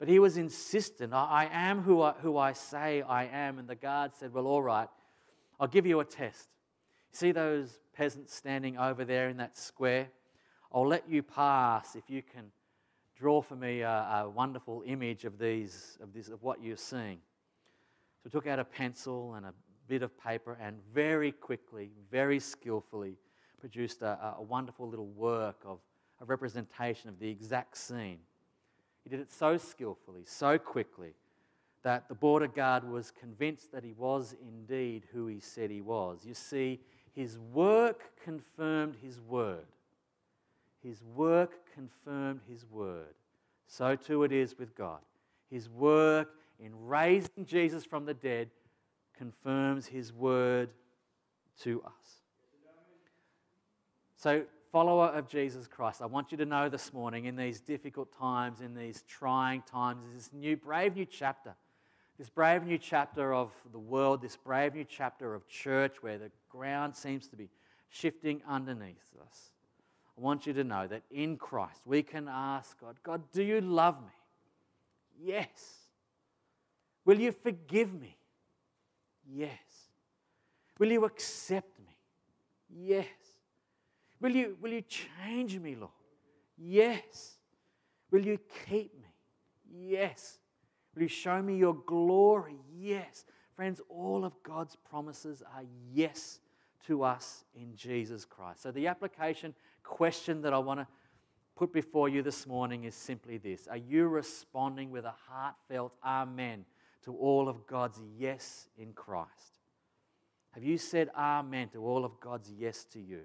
But 0.00 0.08
he 0.08 0.18
was 0.18 0.36
insistent, 0.36 1.14
I, 1.14 1.48
I 1.52 1.68
am 1.70 1.82
who 1.82 2.02
I, 2.02 2.14
who 2.20 2.36
I 2.36 2.52
say 2.52 3.02
I 3.02 3.26
am. 3.26 3.60
And 3.60 3.68
the 3.68 3.76
guard 3.76 4.10
said, 4.18 4.34
Well, 4.34 4.48
all 4.48 4.62
right, 4.62 4.88
I'll 5.60 5.68
give 5.68 5.86
you 5.86 6.00
a 6.00 6.04
test. 6.04 6.48
See 7.12 7.30
those 7.30 7.78
peasants 7.96 8.34
standing 8.34 8.76
over 8.76 9.04
there 9.04 9.28
in 9.28 9.36
that 9.36 9.56
square? 9.56 10.08
I'll 10.72 10.88
let 10.88 11.08
you 11.08 11.22
pass 11.22 11.94
if 11.94 12.10
you 12.10 12.22
can 12.22 12.50
draw 13.16 13.40
for 13.40 13.54
me 13.54 13.82
a, 13.82 13.88
a 13.88 14.28
wonderful 14.28 14.82
image 14.84 15.24
of 15.24 15.38
these, 15.38 15.96
of 16.02 16.12
this, 16.12 16.28
of 16.28 16.42
what 16.42 16.60
you're 16.60 16.76
seeing. 16.76 17.20
So 18.24 18.30
took 18.30 18.46
out 18.46 18.58
a 18.58 18.64
pencil 18.64 19.34
and 19.34 19.44
a 19.44 19.52
bit 19.86 20.02
of 20.02 20.18
paper 20.18 20.56
and 20.60 20.78
very 20.94 21.30
quickly, 21.30 21.90
very 22.10 22.40
skillfully 22.40 23.18
produced 23.60 24.00
a, 24.00 24.34
a 24.38 24.42
wonderful 24.42 24.88
little 24.88 25.08
work 25.08 25.60
of 25.66 25.78
a 26.22 26.24
representation 26.24 27.10
of 27.10 27.18
the 27.18 27.28
exact 27.28 27.76
scene. 27.76 28.18
He 29.02 29.10
did 29.10 29.20
it 29.20 29.30
so 29.30 29.58
skillfully, 29.58 30.22
so 30.24 30.58
quickly, 30.58 31.12
that 31.82 32.08
the 32.08 32.14
border 32.14 32.48
guard 32.48 32.90
was 32.90 33.10
convinced 33.10 33.70
that 33.72 33.84
he 33.84 33.92
was 33.92 34.34
indeed 34.40 35.04
who 35.12 35.26
he 35.26 35.38
said 35.38 35.70
he 35.70 35.82
was. 35.82 36.20
You 36.24 36.32
see, 36.32 36.80
his 37.14 37.38
work 37.38 38.10
confirmed 38.24 38.96
his 39.02 39.20
word. 39.20 39.66
His 40.82 41.02
work 41.14 41.52
confirmed 41.74 42.40
his 42.48 42.64
word. 42.70 43.14
So 43.66 43.96
too 43.96 44.24
it 44.24 44.32
is 44.32 44.58
with 44.58 44.74
God. 44.74 45.00
His 45.50 45.68
work 45.68 46.30
in 46.58 46.72
raising 46.86 47.44
Jesus 47.46 47.84
from 47.84 48.04
the 48.04 48.14
dead 48.14 48.50
confirms 49.16 49.86
his 49.86 50.12
word 50.12 50.70
to 51.62 51.82
us. 51.84 52.22
So, 54.16 54.44
follower 54.72 55.08
of 55.08 55.28
Jesus 55.28 55.68
Christ, 55.68 56.02
I 56.02 56.06
want 56.06 56.32
you 56.32 56.38
to 56.38 56.46
know 56.46 56.68
this 56.68 56.92
morning, 56.92 57.26
in 57.26 57.36
these 57.36 57.60
difficult 57.60 58.16
times, 58.18 58.60
in 58.60 58.74
these 58.74 59.04
trying 59.06 59.62
times, 59.62 60.02
this 60.14 60.30
new, 60.32 60.56
brave 60.56 60.96
new 60.96 61.06
chapter, 61.06 61.54
this 62.18 62.30
brave 62.30 62.64
new 62.64 62.78
chapter 62.78 63.34
of 63.34 63.52
the 63.70 63.78
world, 63.78 64.22
this 64.22 64.36
brave 64.36 64.74
new 64.74 64.84
chapter 64.84 65.34
of 65.34 65.46
church 65.46 66.02
where 66.02 66.18
the 66.18 66.30
ground 66.48 66.96
seems 66.96 67.28
to 67.28 67.36
be 67.36 67.50
shifting 67.88 68.40
underneath 68.48 69.14
us. 69.20 69.50
I 70.16 70.20
want 70.20 70.46
you 70.46 70.52
to 70.54 70.64
know 70.64 70.86
that 70.86 71.02
in 71.10 71.36
Christ 71.36 71.82
we 71.84 72.02
can 72.02 72.28
ask 72.28 72.80
God, 72.80 72.96
God, 73.02 73.22
do 73.32 73.42
you 73.42 73.60
love 73.60 74.00
me? 74.00 74.12
Yes. 75.20 75.83
Will 77.04 77.20
you 77.20 77.32
forgive 77.32 77.92
me? 77.92 78.16
Yes. 79.26 79.50
Will 80.78 80.90
you 80.90 81.04
accept 81.04 81.78
me? 81.78 81.96
Yes. 82.68 83.06
Will 84.20 84.34
you, 84.34 84.56
will 84.60 84.72
you 84.72 84.82
change 84.82 85.58
me, 85.58 85.74
Lord? 85.74 85.92
Yes. 86.56 87.36
Will 88.10 88.24
you 88.24 88.38
keep 88.66 88.92
me? 89.00 89.14
Yes. 89.70 90.38
Will 90.94 91.02
you 91.02 91.08
show 91.08 91.42
me 91.42 91.56
your 91.56 91.74
glory? 91.74 92.56
Yes. 92.72 93.24
Friends, 93.54 93.80
all 93.88 94.24
of 94.24 94.32
God's 94.42 94.76
promises 94.76 95.42
are 95.54 95.64
yes 95.92 96.40
to 96.86 97.02
us 97.02 97.44
in 97.54 97.74
Jesus 97.76 98.24
Christ. 98.24 98.62
So, 98.62 98.70
the 98.70 98.86
application 98.86 99.54
question 99.82 100.42
that 100.42 100.52
I 100.52 100.58
want 100.58 100.80
to 100.80 100.86
put 101.56 101.72
before 101.72 102.08
you 102.08 102.22
this 102.22 102.46
morning 102.46 102.84
is 102.84 102.94
simply 102.94 103.38
this 103.38 103.68
Are 103.68 103.76
you 103.76 104.08
responding 104.08 104.90
with 104.90 105.04
a 105.04 105.14
heartfelt 105.28 105.92
amen 106.04 106.64
to 107.04 107.14
all 107.14 107.48
of 107.48 107.66
God's 107.66 108.00
yes 108.18 108.68
in 108.76 108.92
Christ? 108.92 109.30
Have 110.52 110.64
you 110.64 110.78
said 110.78 111.10
amen 111.16 111.68
to 111.70 111.84
all 111.84 112.04
of 112.04 112.20
God's 112.20 112.50
yes 112.50 112.84
to 112.92 113.00
you? 113.00 113.20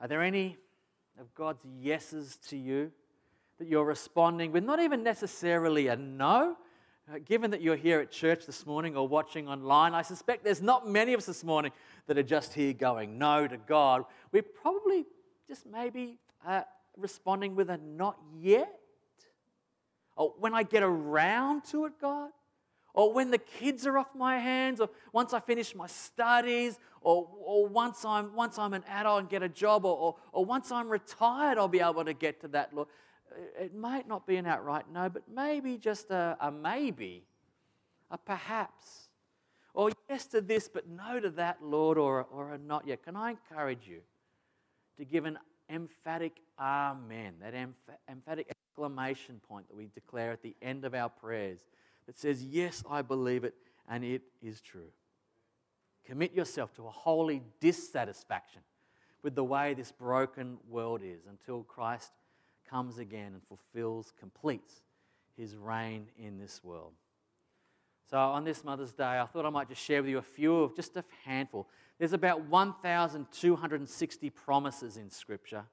Are 0.00 0.08
there 0.08 0.22
any 0.22 0.56
of 1.18 1.34
God's 1.34 1.64
yeses 1.80 2.36
to 2.48 2.56
you 2.56 2.92
that 3.58 3.66
you're 3.66 3.84
responding 3.84 4.52
with 4.52 4.64
not 4.64 4.80
even 4.80 5.02
necessarily 5.02 5.88
a 5.88 5.96
no? 5.96 6.56
Uh, 7.12 7.18
given 7.24 7.52
that 7.52 7.62
you're 7.62 7.76
here 7.76 8.00
at 8.00 8.10
church 8.10 8.46
this 8.46 8.66
morning 8.66 8.96
or 8.96 9.06
watching 9.06 9.48
online, 9.48 9.94
I 9.94 10.02
suspect 10.02 10.44
there's 10.44 10.62
not 10.62 10.88
many 10.88 11.12
of 11.12 11.18
us 11.18 11.26
this 11.26 11.44
morning 11.44 11.70
that 12.06 12.18
are 12.18 12.22
just 12.22 12.52
here 12.52 12.72
going 12.72 13.16
no 13.16 13.46
to 13.46 13.56
God. 13.56 14.04
We're 14.32 14.42
probably 14.42 15.06
just 15.48 15.66
maybe 15.66 16.18
uh, 16.46 16.62
responding 16.96 17.54
with 17.54 17.70
a 17.70 17.78
not 17.78 18.18
yet. 18.40 18.80
Or 20.16 20.34
when 20.38 20.54
I 20.54 20.62
get 20.62 20.82
around 20.82 21.64
to 21.66 21.86
it, 21.86 21.92
God. 22.00 22.30
Or 22.94 23.12
when 23.12 23.30
the 23.30 23.38
kids 23.38 23.86
are 23.86 23.98
off 23.98 24.14
my 24.14 24.38
hands, 24.38 24.80
or 24.80 24.88
once 25.12 25.34
I 25.34 25.40
finish 25.40 25.74
my 25.74 25.86
studies, 25.86 26.78
or, 27.02 27.28
or 27.44 27.66
once, 27.66 28.06
I'm, 28.06 28.34
once 28.34 28.58
I'm 28.58 28.72
an 28.72 28.84
adult 28.88 29.20
and 29.20 29.28
get 29.28 29.42
a 29.42 29.50
job, 29.50 29.84
or, 29.84 29.94
or, 29.94 30.16
or 30.32 30.44
once 30.46 30.72
I'm 30.72 30.88
retired, 30.88 31.58
I'll 31.58 31.68
be 31.68 31.80
able 31.80 32.06
to 32.06 32.14
get 32.14 32.40
to 32.40 32.48
that, 32.48 32.72
Lord. 32.72 32.88
It 33.60 33.74
might 33.74 34.08
not 34.08 34.26
be 34.26 34.36
an 34.36 34.46
outright 34.46 34.86
no, 34.90 35.10
but 35.10 35.24
maybe 35.28 35.76
just 35.76 36.10
a, 36.10 36.38
a 36.40 36.50
maybe, 36.50 37.24
a 38.10 38.16
perhaps. 38.16 39.10
Or 39.74 39.90
yes 40.08 40.24
to 40.28 40.40
this, 40.40 40.66
but 40.66 40.88
no 40.88 41.20
to 41.20 41.28
that, 41.30 41.58
Lord, 41.62 41.98
or, 41.98 42.24
or 42.32 42.54
a 42.54 42.58
not 42.58 42.86
yet. 42.86 43.02
Can 43.02 43.14
I 43.14 43.32
encourage 43.32 43.86
you 43.86 44.00
to 44.96 45.04
give 45.04 45.26
an 45.26 45.38
emphatic 45.70 46.40
amen, 46.58 47.34
that 47.40 47.54
emph- 47.54 47.96
emphatic 48.08 48.50
exclamation 48.50 49.40
point 49.48 49.68
that 49.68 49.76
we 49.76 49.88
declare 49.94 50.32
at 50.32 50.42
the 50.42 50.54
end 50.62 50.84
of 50.84 50.94
our 50.94 51.08
prayers 51.08 51.60
that 52.06 52.18
says, 52.18 52.42
Yes, 52.44 52.82
I 52.88 53.02
believe 53.02 53.44
it, 53.44 53.54
and 53.88 54.04
it 54.04 54.22
is 54.42 54.60
true. 54.60 54.90
Commit 56.04 56.32
yourself 56.32 56.74
to 56.74 56.86
a 56.86 56.90
holy 56.90 57.42
dissatisfaction 57.60 58.62
with 59.22 59.34
the 59.34 59.44
way 59.44 59.74
this 59.74 59.90
broken 59.90 60.56
world 60.68 61.00
is 61.02 61.26
until 61.28 61.64
Christ 61.64 62.12
comes 62.68 62.98
again 62.98 63.32
and 63.32 63.42
fulfills, 63.48 64.12
completes 64.18 64.82
his 65.36 65.56
reign 65.56 66.06
in 66.18 66.38
this 66.38 66.62
world. 66.62 66.92
So, 68.08 68.18
on 68.18 68.44
this 68.44 68.62
Mother's 68.62 68.92
Day, 68.92 69.18
I 69.18 69.26
thought 69.26 69.44
I 69.44 69.50
might 69.50 69.68
just 69.68 69.82
share 69.82 70.00
with 70.00 70.10
you 70.10 70.18
a 70.18 70.22
few 70.22 70.58
of 70.58 70.76
just 70.76 70.96
a 70.96 71.04
handful. 71.24 71.68
There's 71.98 72.12
about 72.12 72.46
1,260 72.48 74.30
promises 74.30 74.96
in 74.96 75.10
Scripture. 75.10 75.64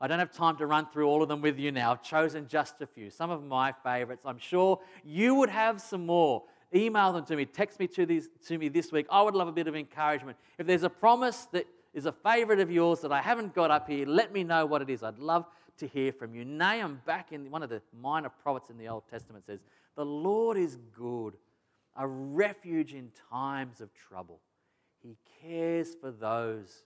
I 0.00 0.06
don't 0.06 0.18
have 0.18 0.32
time 0.32 0.56
to 0.56 0.66
run 0.66 0.86
through 0.86 1.06
all 1.06 1.22
of 1.22 1.28
them 1.28 1.42
with 1.42 1.58
you 1.58 1.70
now. 1.70 1.92
I've 1.92 2.02
chosen 2.02 2.48
just 2.48 2.80
a 2.80 2.86
few, 2.86 3.10
some 3.10 3.30
of 3.30 3.44
my 3.44 3.72
favorites. 3.84 4.22
I'm 4.24 4.38
sure 4.38 4.80
you 5.04 5.34
would 5.34 5.50
have 5.50 5.80
some 5.80 6.06
more. 6.06 6.44
Email 6.74 7.12
them 7.12 7.24
to 7.26 7.36
me, 7.36 7.44
text 7.44 7.78
me 7.78 7.86
to, 7.88 8.06
these, 8.06 8.28
to 8.46 8.56
me 8.56 8.68
this 8.68 8.92
week. 8.92 9.06
I 9.10 9.20
would 9.22 9.34
love 9.34 9.48
a 9.48 9.52
bit 9.52 9.66
of 9.66 9.76
encouragement. 9.76 10.38
If 10.56 10.66
there's 10.66 10.84
a 10.84 10.90
promise 10.90 11.46
that 11.52 11.66
is 11.92 12.06
a 12.06 12.12
favorite 12.12 12.60
of 12.60 12.70
yours 12.70 13.00
that 13.00 13.12
I 13.12 13.20
haven't 13.20 13.54
got 13.54 13.70
up 13.70 13.88
here, 13.88 14.06
let 14.06 14.32
me 14.32 14.44
know 14.44 14.64
what 14.64 14.80
it 14.80 14.88
is. 14.88 15.02
I'd 15.02 15.18
love 15.18 15.44
to 15.78 15.86
hear 15.86 16.12
from 16.12 16.34
you. 16.34 16.44
Nahum, 16.44 17.00
back 17.04 17.32
in 17.32 17.50
one 17.50 17.62
of 17.62 17.68
the 17.68 17.82
minor 18.00 18.28
prophets 18.28 18.70
in 18.70 18.78
the 18.78 18.88
Old 18.88 19.02
Testament, 19.10 19.44
says, 19.44 19.60
The 19.96 20.04
Lord 20.04 20.56
is 20.56 20.78
good, 20.96 21.34
a 21.96 22.06
refuge 22.06 22.94
in 22.94 23.10
times 23.30 23.80
of 23.80 23.92
trouble. 23.92 24.40
He 25.02 25.16
cares 25.42 25.94
for 25.94 26.10
those 26.10 26.84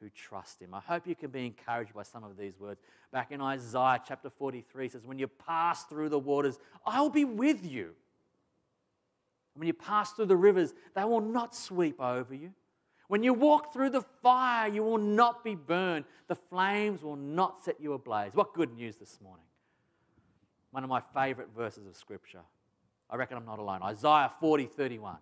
who 0.00 0.08
trust 0.10 0.60
him. 0.60 0.74
I 0.74 0.80
hope 0.80 1.06
you 1.06 1.14
can 1.14 1.30
be 1.30 1.46
encouraged 1.46 1.94
by 1.94 2.02
some 2.02 2.24
of 2.24 2.36
these 2.36 2.58
words. 2.58 2.80
Back 3.12 3.32
in 3.32 3.40
Isaiah 3.40 4.00
chapter 4.06 4.30
43 4.30 4.88
says, 4.88 5.06
When 5.06 5.18
you 5.18 5.28
pass 5.28 5.84
through 5.84 6.08
the 6.08 6.18
waters, 6.18 6.58
I'll 6.86 7.10
be 7.10 7.24
with 7.24 7.64
you. 7.64 7.94
When 9.54 9.66
you 9.66 9.74
pass 9.74 10.12
through 10.12 10.26
the 10.26 10.36
rivers, 10.36 10.72
they 10.94 11.04
will 11.04 11.20
not 11.20 11.54
sweep 11.54 12.00
over 12.00 12.34
you. 12.34 12.52
When 13.08 13.22
you 13.22 13.34
walk 13.34 13.72
through 13.72 13.90
the 13.90 14.02
fire, 14.22 14.68
you 14.68 14.82
will 14.82 14.98
not 14.98 15.42
be 15.42 15.56
burned. 15.56 16.04
The 16.28 16.36
flames 16.36 17.02
will 17.02 17.16
not 17.16 17.64
set 17.64 17.80
you 17.80 17.92
ablaze. 17.92 18.32
What 18.34 18.54
good 18.54 18.72
news 18.72 18.96
this 18.96 19.18
morning. 19.20 19.44
One 20.70 20.84
of 20.84 20.88
my 20.88 21.02
favorite 21.12 21.48
verses 21.54 21.86
of 21.86 21.96
Scripture. 21.96 22.42
I 23.10 23.16
reckon 23.16 23.36
I'm 23.36 23.44
not 23.44 23.58
alone. 23.58 23.82
Isaiah 23.82 24.30
40 24.40 24.66
31. 24.66 25.16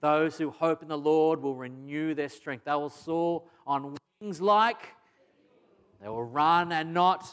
Those 0.00 0.38
who 0.38 0.50
hope 0.50 0.82
in 0.82 0.88
the 0.88 0.98
Lord 0.98 1.42
will 1.42 1.54
renew 1.54 2.14
their 2.14 2.28
strength. 2.28 2.64
They 2.64 2.72
will 2.72 2.90
soar 2.90 3.42
on 3.66 3.96
wings 4.20 4.40
like, 4.40 4.94
they 6.00 6.08
will 6.08 6.24
run 6.24 6.72
and 6.72 6.94
not, 6.94 7.26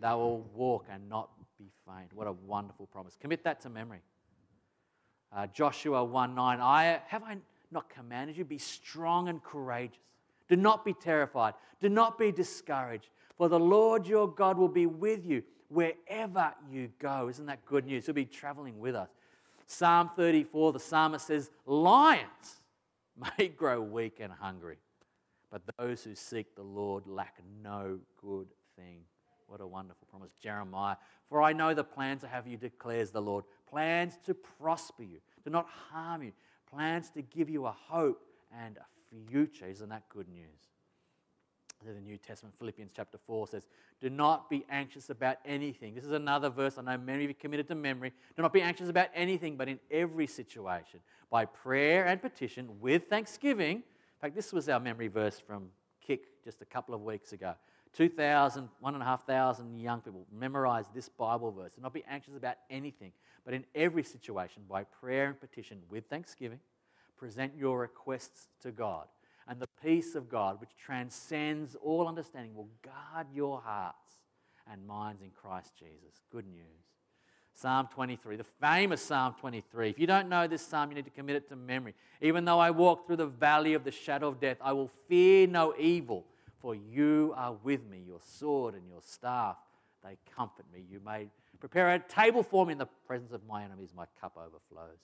they 0.00 0.08
will 0.08 0.40
walk 0.54 0.86
and 0.90 1.08
not 1.08 1.30
be 1.58 1.70
faint. 1.86 2.12
What 2.14 2.26
a 2.26 2.32
wonderful 2.32 2.86
promise. 2.86 3.16
Commit 3.20 3.44
that 3.44 3.60
to 3.62 3.70
memory. 3.70 4.00
Uh, 5.34 5.46
Joshua 5.48 6.04
1 6.04 6.34
9. 6.34 6.60
I, 6.60 7.00
have 7.06 7.22
I 7.22 7.36
not 7.70 7.90
commanded 7.90 8.36
you? 8.36 8.44
Be 8.44 8.58
strong 8.58 9.28
and 9.28 9.42
courageous. 9.42 9.98
Do 10.48 10.56
not 10.56 10.84
be 10.84 10.94
terrified. 10.94 11.54
Do 11.80 11.88
not 11.88 12.18
be 12.18 12.32
discouraged, 12.32 13.10
for 13.36 13.48
the 13.48 13.58
Lord 13.58 14.06
your 14.06 14.28
God 14.28 14.56
will 14.56 14.68
be 14.68 14.86
with 14.86 15.26
you 15.26 15.42
wherever 15.68 16.54
you 16.70 16.90
go. 16.98 17.28
Isn't 17.28 17.46
that 17.46 17.64
good 17.66 17.86
news? 17.86 18.06
He'll 18.06 18.14
be 18.14 18.24
traveling 18.24 18.78
with 18.78 18.94
us. 18.94 19.08
Psalm 19.66 20.10
34, 20.16 20.72
the 20.72 20.80
psalmist 20.80 21.26
says, 21.26 21.50
Lions 21.66 22.62
may 23.38 23.48
grow 23.56 23.80
weak 23.80 24.18
and 24.20 24.32
hungry, 24.32 24.78
but 25.50 25.62
those 25.78 26.04
who 26.04 26.14
seek 26.14 26.54
the 26.54 26.62
Lord 26.62 27.06
lack 27.06 27.40
no 27.62 27.98
good 28.20 28.48
thing. 28.76 29.00
What 29.46 29.60
a 29.60 29.66
wonderful 29.66 30.06
promise. 30.10 30.32
Jeremiah, 30.42 30.96
for 31.28 31.42
I 31.42 31.52
know 31.52 31.74
the 31.74 31.84
plans 31.84 32.24
I 32.24 32.28
have 32.28 32.46
you, 32.46 32.56
declares 32.56 33.10
the 33.10 33.22
Lord 33.22 33.44
plans 33.68 34.18
to 34.24 34.34
prosper 34.34 35.02
you, 35.02 35.20
to 35.44 35.50
not 35.50 35.66
harm 35.90 36.22
you, 36.22 36.32
plans 36.70 37.10
to 37.10 37.22
give 37.22 37.48
you 37.48 37.66
a 37.66 37.74
hope 37.88 38.22
and 38.64 38.76
a 38.76 39.26
future. 39.30 39.66
Isn't 39.66 39.90
that 39.90 40.08
good 40.08 40.28
news? 40.28 40.73
The 41.92 42.00
New 42.00 42.16
Testament, 42.16 42.54
Philippians 42.58 42.92
chapter 42.94 43.18
4 43.26 43.48
says, 43.48 43.66
Do 44.00 44.08
not 44.08 44.48
be 44.48 44.64
anxious 44.70 45.10
about 45.10 45.36
anything. 45.44 45.94
This 45.94 46.04
is 46.04 46.12
another 46.12 46.48
verse 46.48 46.78
I 46.78 46.82
know 46.82 46.96
many 46.96 47.24
of 47.24 47.30
you 47.30 47.34
committed 47.34 47.68
to 47.68 47.74
memory. 47.74 48.12
Do 48.36 48.42
not 48.42 48.52
be 48.52 48.62
anxious 48.62 48.88
about 48.88 49.08
anything, 49.14 49.56
but 49.56 49.68
in 49.68 49.78
every 49.90 50.26
situation, 50.26 51.00
by 51.30 51.44
prayer 51.44 52.06
and 52.06 52.20
petition, 52.20 52.80
with 52.80 53.08
thanksgiving. 53.08 53.76
In 53.76 54.20
fact, 54.20 54.34
this 54.34 54.52
was 54.52 54.68
our 54.68 54.80
memory 54.80 55.08
verse 55.08 55.38
from 55.38 55.68
Kick 56.00 56.42
just 56.44 56.62
a 56.62 56.66
couple 56.66 56.94
of 56.94 57.02
weeks 57.02 57.32
ago. 57.32 57.54
2,000, 57.94 58.68
1,500 58.80 59.80
young 59.80 60.00
people 60.00 60.26
memorize 60.32 60.86
this 60.94 61.08
Bible 61.08 61.52
verse. 61.52 61.72
Do 61.74 61.82
not 61.82 61.92
be 61.92 62.04
anxious 62.08 62.36
about 62.36 62.56
anything, 62.68 63.12
but 63.44 63.54
in 63.54 63.64
every 63.74 64.02
situation, 64.02 64.62
by 64.68 64.84
prayer 64.84 65.26
and 65.26 65.40
petition, 65.40 65.80
with 65.88 66.06
thanksgiving, 66.06 66.58
present 67.16 67.52
your 67.56 67.78
requests 67.78 68.48
to 68.62 68.72
God. 68.72 69.06
And 69.46 69.60
the 69.60 69.68
peace 69.82 70.14
of 70.14 70.28
God, 70.28 70.60
which 70.60 70.70
transcends 70.76 71.76
all 71.82 72.08
understanding, 72.08 72.54
will 72.54 72.70
guard 72.82 73.26
your 73.34 73.60
hearts 73.60 74.16
and 74.70 74.86
minds 74.86 75.22
in 75.22 75.30
Christ 75.30 75.72
Jesus. 75.78 76.22
Good 76.32 76.46
news. 76.46 76.62
Psalm 77.52 77.88
23, 77.92 78.36
the 78.36 78.44
famous 78.60 79.00
Psalm 79.00 79.34
23. 79.38 79.90
If 79.90 79.98
you 79.98 80.06
don't 80.06 80.28
know 80.28 80.48
this 80.48 80.66
psalm, 80.66 80.90
you 80.90 80.96
need 80.96 81.04
to 81.04 81.10
commit 81.10 81.36
it 81.36 81.48
to 81.50 81.56
memory. 81.56 81.94
Even 82.20 82.44
though 82.44 82.58
I 82.58 82.70
walk 82.70 83.06
through 83.06 83.16
the 83.16 83.26
valley 83.26 83.74
of 83.74 83.84
the 83.84 83.92
shadow 83.92 84.28
of 84.28 84.40
death, 84.40 84.56
I 84.60 84.72
will 84.72 84.90
fear 85.08 85.46
no 85.46 85.74
evil 85.78 86.24
for 86.64 86.74
you 86.74 87.34
are 87.36 87.52
with 87.62 87.86
me, 87.90 88.02
your 88.06 88.20
sword 88.24 88.74
and 88.74 88.88
your 88.88 89.02
staff, 89.02 89.58
they 90.02 90.16
comfort 90.34 90.64
me. 90.72 90.82
You 90.90 90.98
may 91.04 91.28
prepare 91.60 91.92
a 91.92 91.98
table 91.98 92.42
for 92.42 92.64
me 92.64 92.72
in 92.72 92.78
the 92.78 92.88
presence 93.06 93.32
of 93.32 93.42
my 93.46 93.62
enemies, 93.62 93.90
my 93.94 94.06
cup 94.18 94.38
overflows. 94.38 94.96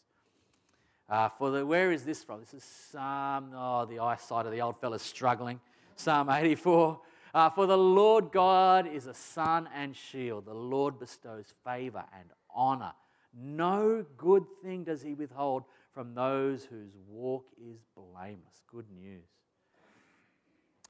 Uh, 1.10 1.28
for 1.28 1.50
the, 1.50 1.66
where 1.66 1.90
is 1.90 2.04
this 2.04 2.22
from? 2.22 2.38
This 2.38 2.54
is 2.54 2.62
Psalm, 2.62 3.50
oh, 3.52 3.84
the 3.84 3.98
eyesight 3.98 4.46
of 4.46 4.52
the 4.52 4.60
old 4.60 4.78
fella's 4.80 5.02
struggling. 5.02 5.58
Psalm 5.96 6.30
84. 6.30 7.00
Uh, 7.34 7.50
for 7.50 7.66
the 7.66 7.76
Lord 7.76 8.30
God 8.30 8.86
is 8.86 9.06
a 9.06 9.14
sun 9.14 9.68
and 9.74 9.96
shield. 9.96 10.46
The 10.46 10.54
Lord 10.54 11.00
bestows 11.00 11.52
favor 11.64 12.04
and 12.16 12.28
honor. 12.54 12.92
No 13.36 14.04
good 14.16 14.44
thing 14.62 14.84
does 14.84 15.02
he 15.02 15.14
withhold 15.14 15.64
from 15.92 16.14
those 16.14 16.64
whose 16.64 16.92
walk 17.08 17.46
is 17.60 17.80
blameless. 17.96 18.62
Good 18.70 18.86
news. 18.96 19.24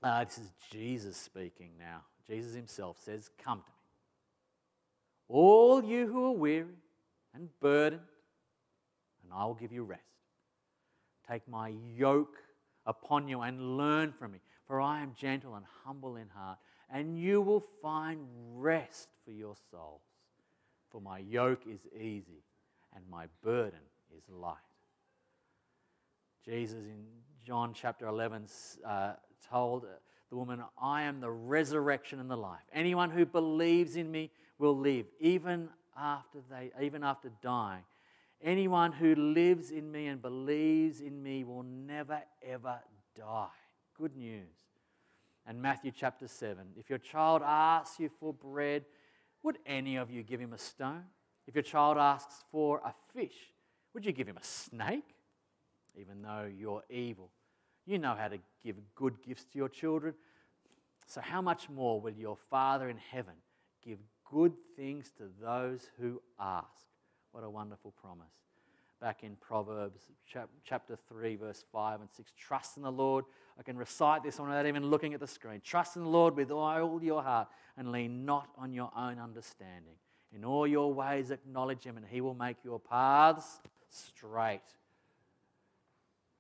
Uh, 0.02 0.24
this 0.24 0.36
is 0.36 0.52
Jesus 0.70 1.16
speaking 1.16 1.70
now. 1.78 2.02
Jesus 2.26 2.54
himself 2.54 2.98
says, 3.02 3.30
Come 3.42 3.58
to 3.60 3.70
me. 3.70 3.74
All 5.28 5.82
you 5.82 6.06
who 6.06 6.26
are 6.26 6.36
weary 6.36 6.66
and 7.34 7.48
burdened, 7.60 8.02
and 9.22 9.32
I 9.32 9.44
will 9.44 9.54
give 9.54 9.72
you 9.72 9.84
rest. 9.84 10.02
Take 11.28 11.46
my 11.48 11.72
yoke 11.96 12.38
upon 12.86 13.28
you 13.28 13.42
and 13.42 13.76
learn 13.76 14.12
from 14.12 14.32
me, 14.32 14.40
for 14.66 14.80
I 14.80 15.02
am 15.02 15.12
gentle 15.16 15.54
and 15.54 15.64
humble 15.84 16.16
in 16.16 16.28
heart, 16.28 16.58
and 16.92 17.18
you 17.18 17.40
will 17.40 17.64
find 17.82 18.20
rest 18.54 19.08
for 19.24 19.30
your 19.30 19.54
souls. 19.70 20.02
For 20.90 21.00
my 21.00 21.18
yoke 21.18 21.62
is 21.68 21.80
easy 21.94 22.42
and 22.94 23.04
my 23.08 23.26
burden 23.42 23.80
is 24.16 24.24
light. 24.28 24.56
Jesus 26.44 26.78
in 26.78 27.04
John 27.46 27.72
chapter 27.74 28.06
11 28.06 28.46
uh, 28.84 29.12
told 29.48 29.86
the 30.30 30.36
woman, 30.36 30.62
I 30.80 31.02
am 31.02 31.20
the 31.20 31.30
resurrection 31.30 32.20
and 32.20 32.30
the 32.30 32.36
life. 32.36 32.62
Anyone 32.72 33.10
who 33.10 33.26
believes 33.26 33.96
in 33.96 34.10
me 34.10 34.30
will 34.58 34.76
live, 34.76 35.06
even 35.20 35.68
after, 35.96 36.38
they, 36.50 36.70
even 36.82 37.02
after 37.02 37.30
dying. 37.42 37.82
Anyone 38.42 38.92
who 38.92 39.14
lives 39.14 39.70
in 39.70 39.92
me 39.92 40.06
and 40.06 40.22
believes 40.22 41.00
in 41.00 41.22
me 41.22 41.44
will 41.44 41.62
never, 41.62 42.22
ever 42.42 42.80
die. 43.16 43.48
Good 43.98 44.16
news. 44.16 44.56
And 45.46 45.60
Matthew 45.60 45.92
chapter 45.94 46.26
7 46.26 46.64
if 46.78 46.88
your 46.88 46.98
child 46.98 47.42
asks 47.44 48.00
you 48.00 48.10
for 48.20 48.32
bread, 48.32 48.84
would 49.42 49.58
any 49.66 49.96
of 49.96 50.10
you 50.10 50.22
give 50.22 50.40
him 50.40 50.52
a 50.52 50.58
stone? 50.58 51.04
If 51.46 51.54
your 51.54 51.62
child 51.62 51.98
asks 51.98 52.44
for 52.50 52.78
a 52.84 52.94
fish, 53.14 53.52
would 53.92 54.06
you 54.06 54.12
give 54.12 54.28
him 54.28 54.36
a 54.36 54.44
snake? 54.44 55.16
Even 55.98 56.22
though 56.22 56.48
you're 56.56 56.84
evil, 56.88 57.30
you 57.84 57.98
know 57.98 58.14
how 58.16 58.28
to 58.28 58.38
give 58.62 58.76
good 58.94 59.20
gifts 59.26 59.44
to 59.52 59.58
your 59.58 59.68
children. 59.68 60.14
So, 61.06 61.20
how 61.20 61.42
much 61.42 61.68
more 61.68 62.00
will 62.00 62.14
your 62.14 62.36
Father 62.48 62.88
in 62.88 62.98
heaven 62.98 63.34
give 63.84 63.98
good 64.30 64.52
things 64.76 65.10
to 65.18 65.24
those 65.42 65.88
who 65.98 66.22
ask? 66.38 66.89
What 67.32 67.44
a 67.44 67.50
wonderful 67.50 67.92
promise. 67.92 68.32
Back 69.00 69.22
in 69.22 69.36
Proverbs 69.36 70.02
chapter 70.64 70.98
3, 71.08 71.36
verse 71.36 71.64
5 71.72 72.00
and 72.00 72.10
6. 72.10 72.32
Trust 72.36 72.76
in 72.76 72.82
the 72.82 72.92
Lord. 72.92 73.24
I 73.58 73.62
can 73.62 73.78
recite 73.78 74.22
this 74.22 74.38
without 74.38 74.66
even 74.66 74.86
looking 74.86 75.14
at 75.14 75.20
the 75.20 75.26
screen. 75.26 75.62
Trust 75.64 75.96
in 75.96 76.02
the 76.02 76.08
Lord 76.08 76.36
with 76.36 76.50
all 76.50 77.02
your 77.02 77.22
heart 77.22 77.48
and 77.78 77.92
lean 77.92 78.26
not 78.26 78.48
on 78.58 78.72
your 78.72 78.90
own 78.94 79.18
understanding. 79.18 79.94
In 80.34 80.44
all 80.44 80.66
your 80.66 80.92
ways, 80.92 81.30
acknowledge 81.30 81.82
Him, 81.82 81.96
and 81.96 82.04
He 82.06 82.20
will 82.20 82.34
make 82.34 82.58
your 82.62 82.78
paths 82.78 83.60
straight. 83.88 84.60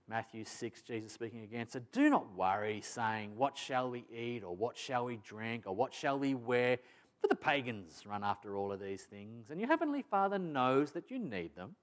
Matthew 0.06 0.44
6, 0.44 0.82
Jesus 0.82 1.12
speaking 1.12 1.42
again. 1.42 1.68
So 1.68 1.80
do 1.92 2.10
not 2.10 2.34
worry, 2.36 2.80
saying, 2.82 3.36
What 3.36 3.56
shall 3.56 3.90
we 3.90 4.04
eat, 4.14 4.42
or 4.44 4.54
what 4.54 4.76
shall 4.76 5.06
we 5.06 5.16
drink, 5.16 5.66
or 5.66 5.74
what 5.74 5.94
shall 5.94 6.18
we 6.18 6.34
wear? 6.34 6.78
For 7.20 7.28
the 7.28 7.36
pagans 7.36 8.02
run 8.06 8.24
after 8.24 8.56
all 8.56 8.72
of 8.72 8.80
these 8.80 9.02
things, 9.02 9.50
and 9.50 9.60
your 9.60 9.68
heavenly 9.68 10.02
Father 10.02 10.38
knows 10.38 10.92
that 10.92 11.10
you 11.10 11.18
need 11.18 11.54
them. 11.54 11.76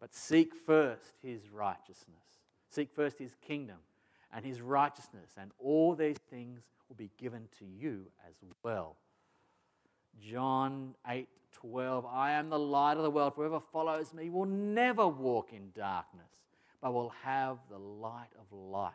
But 0.00 0.14
seek 0.14 0.54
first 0.54 1.14
his 1.22 1.50
righteousness. 1.50 2.42
Seek 2.68 2.90
first 2.94 3.18
his 3.18 3.34
kingdom 3.46 3.78
and 4.32 4.44
his 4.44 4.60
righteousness, 4.60 5.30
and 5.38 5.50
all 5.58 5.94
these 5.94 6.18
things 6.30 6.60
will 6.88 6.96
be 6.96 7.10
given 7.18 7.48
to 7.58 7.64
you 7.64 8.06
as 8.28 8.34
well. 8.62 8.96
John 10.20 10.94
8 11.06 11.28
12 11.52 12.04
I 12.06 12.32
am 12.32 12.50
the 12.50 12.58
light 12.58 12.96
of 12.96 13.04
the 13.04 13.10
world. 13.10 13.32
Whoever 13.36 13.60
follows 13.60 14.12
me 14.12 14.28
will 14.28 14.44
never 14.44 15.06
walk 15.06 15.52
in 15.52 15.70
darkness 15.74 16.34
but 16.84 16.92
will 16.92 17.14
have 17.22 17.56
the 17.70 17.78
light 17.78 18.28
of 18.38 18.44
life. 18.52 18.92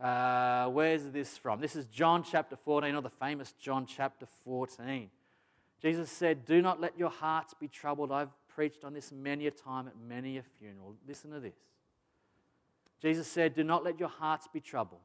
Uh, 0.00 0.68
where's 0.68 1.04
this 1.10 1.38
from? 1.38 1.60
This 1.60 1.76
is 1.76 1.86
John 1.86 2.22
chapter 2.22 2.56
14, 2.56 2.94
or 2.94 3.00
the 3.00 3.10
famous 3.10 3.52
John 3.52 3.86
chapter 3.86 4.26
14. 4.44 5.08
Jesus 5.80 6.10
said, 6.10 6.44
Do 6.44 6.60
not 6.60 6.80
let 6.80 6.98
your 6.98 7.10
hearts 7.10 7.54
be 7.58 7.68
troubled. 7.68 8.10
I've 8.10 8.30
preached 8.48 8.84
on 8.84 8.92
this 8.92 9.12
many 9.12 9.46
a 9.46 9.50
time 9.50 9.86
at 9.86 9.94
many 10.08 10.38
a 10.38 10.42
funeral. 10.58 10.94
Listen 11.06 11.30
to 11.30 11.40
this. 11.40 11.56
Jesus 13.00 13.26
said, 13.26 13.54
Do 13.54 13.64
not 13.64 13.84
let 13.84 14.00
your 14.00 14.08
hearts 14.08 14.48
be 14.52 14.60
troubled. 14.60 15.00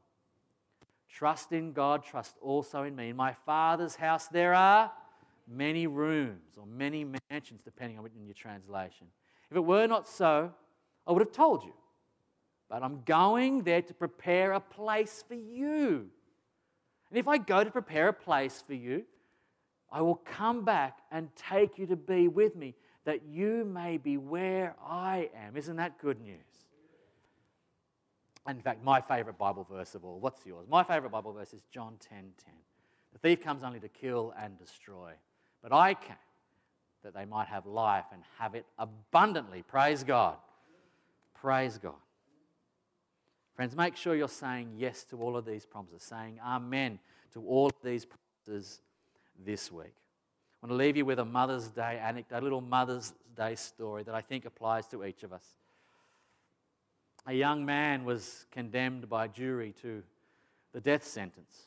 Trust 1.08 1.52
in 1.52 1.72
God, 1.72 2.04
trust 2.04 2.36
also 2.40 2.84
in 2.84 2.94
me. 2.94 3.10
In 3.10 3.16
my 3.16 3.32
Father's 3.32 3.96
house 3.96 4.28
there 4.28 4.54
are 4.54 4.90
many 5.48 5.86
rooms 5.86 6.56
or 6.56 6.66
many 6.66 7.04
mansions, 7.30 7.60
depending 7.64 7.98
on 7.98 8.08
your 8.24 8.34
translation. 8.34 9.08
If 9.50 9.56
it 9.56 9.64
were 9.64 9.86
not 9.86 10.08
so, 10.08 10.52
I 11.06 11.12
would 11.12 11.20
have 11.20 11.32
told 11.32 11.64
you. 11.64 11.72
But 12.70 12.84
I'm 12.84 13.02
going 13.04 13.64
there 13.64 13.82
to 13.82 13.92
prepare 13.92 14.52
a 14.52 14.60
place 14.60 15.24
for 15.26 15.34
you. 15.34 16.08
And 17.10 17.18
if 17.18 17.26
I 17.26 17.36
go 17.36 17.64
to 17.64 17.70
prepare 17.70 18.08
a 18.08 18.12
place 18.12 18.62
for 18.64 18.74
you, 18.74 19.02
I 19.90 20.00
will 20.02 20.22
come 20.24 20.64
back 20.64 20.98
and 21.10 21.28
take 21.34 21.76
you 21.78 21.86
to 21.86 21.96
be 21.96 22.28
with 22.28 22.54
me, 22.54 22.76
that 23.04 23.22
you 23.28 23.64
may 23.64 23.98
be 23.98 24.16
where 24.16 24.76
I 24.86 25.30
am. 25.34 25.56
Isn't 25.56 25.76
that 25.76 25.98
good 25.98 26.20
news? 26.20 26.38
in 28.48 28.60
fact, 28.62 28.82
my 28.82 29.00
favorite 29.00 29.38
Bible 29.38 29.66
verse 29.70 29.94
of 29.94 30.04
all. 30.04 30.18
What's 30.18 30.44
yours? 30.44 30.66
My 30.68 30.82
favorite 30.82 31.10
Bible 31.10 31.32
verse 31.32 31.52
is 31.52 31.62
John 31.72 31.94
10 32.00 32.18
10. 32.18 32.54
The 33.12 33.18
thief 33.18 33.42
comes 33.42 33.62
only 33.62 33.80
to 33.80 33.88
kill 33.88 34.32
and 34.40 34.58
destroy, 34.58 35.12
but 35.62 35.72
I 35.72 35.94
came 35.94 36.16
that 37.02 37.14
they 37.14 37.24
might 37.24 37.48
have 37.48 37.66
life 37.66 38.04
and 38.12 38.22
have 38.38 38.54
it 38.54 38.66
abundantly. 38.78 39.62
Praise 39.62 40.04
God. 40.04 40.36
Praise 41.34 41.78
God. 41.78 41.94
Friends, 43.60 43.76
make 43.76 43.94
sure 43.94 44.14
you're 44.14 44.26
saying 44.26 44.72
yes 44.78 45.04
to 45.04 45.20
all 45.20 45.36
of 45.36 45.44
these 45.44 45.66
promises, 45.66 46.02
saying 46.02 46.40
amen 46.42 46.98
to 47.34 47.44
all 47.46 47.66
of 47.66 47.74
these 47.84 48.06
promises 48.06 48.80
this 49.44 49.70
week. 49.70 49.92
I 50.62 50.66
want 50.66 50.70
to 50.70 50.76
leave 50.76 50.96
you 50.96 51.04
with 51.04 51.18
a 51.18 51.26
Mother's 51.26 51.68
Day 51.68 52.00
anecdote, 52.02 52.38
a 52.38 52.42
little 52.42 52.62
Mother's 52.62 53.12
Day 53.36 53.56
story 53.56 54.02
that 54.04 54.14
I 54.14 54.22
think 54.22 54.46
applies 54.46 54.86
to 54.86 55.04
each 55.04 55.24
of 55.24 55.34
us. 55.34 55.44
a 57.26 57.34
young 57.34 57.66
man 57.66 58.06
was 58.06 58.46
condemned 58.50 59.10
by 59.10 59.28
jury 59.28 59.74
to 59.82 60.02
the 60.72 60.80
death 60.80 61.04
sentence. 61.04 61.66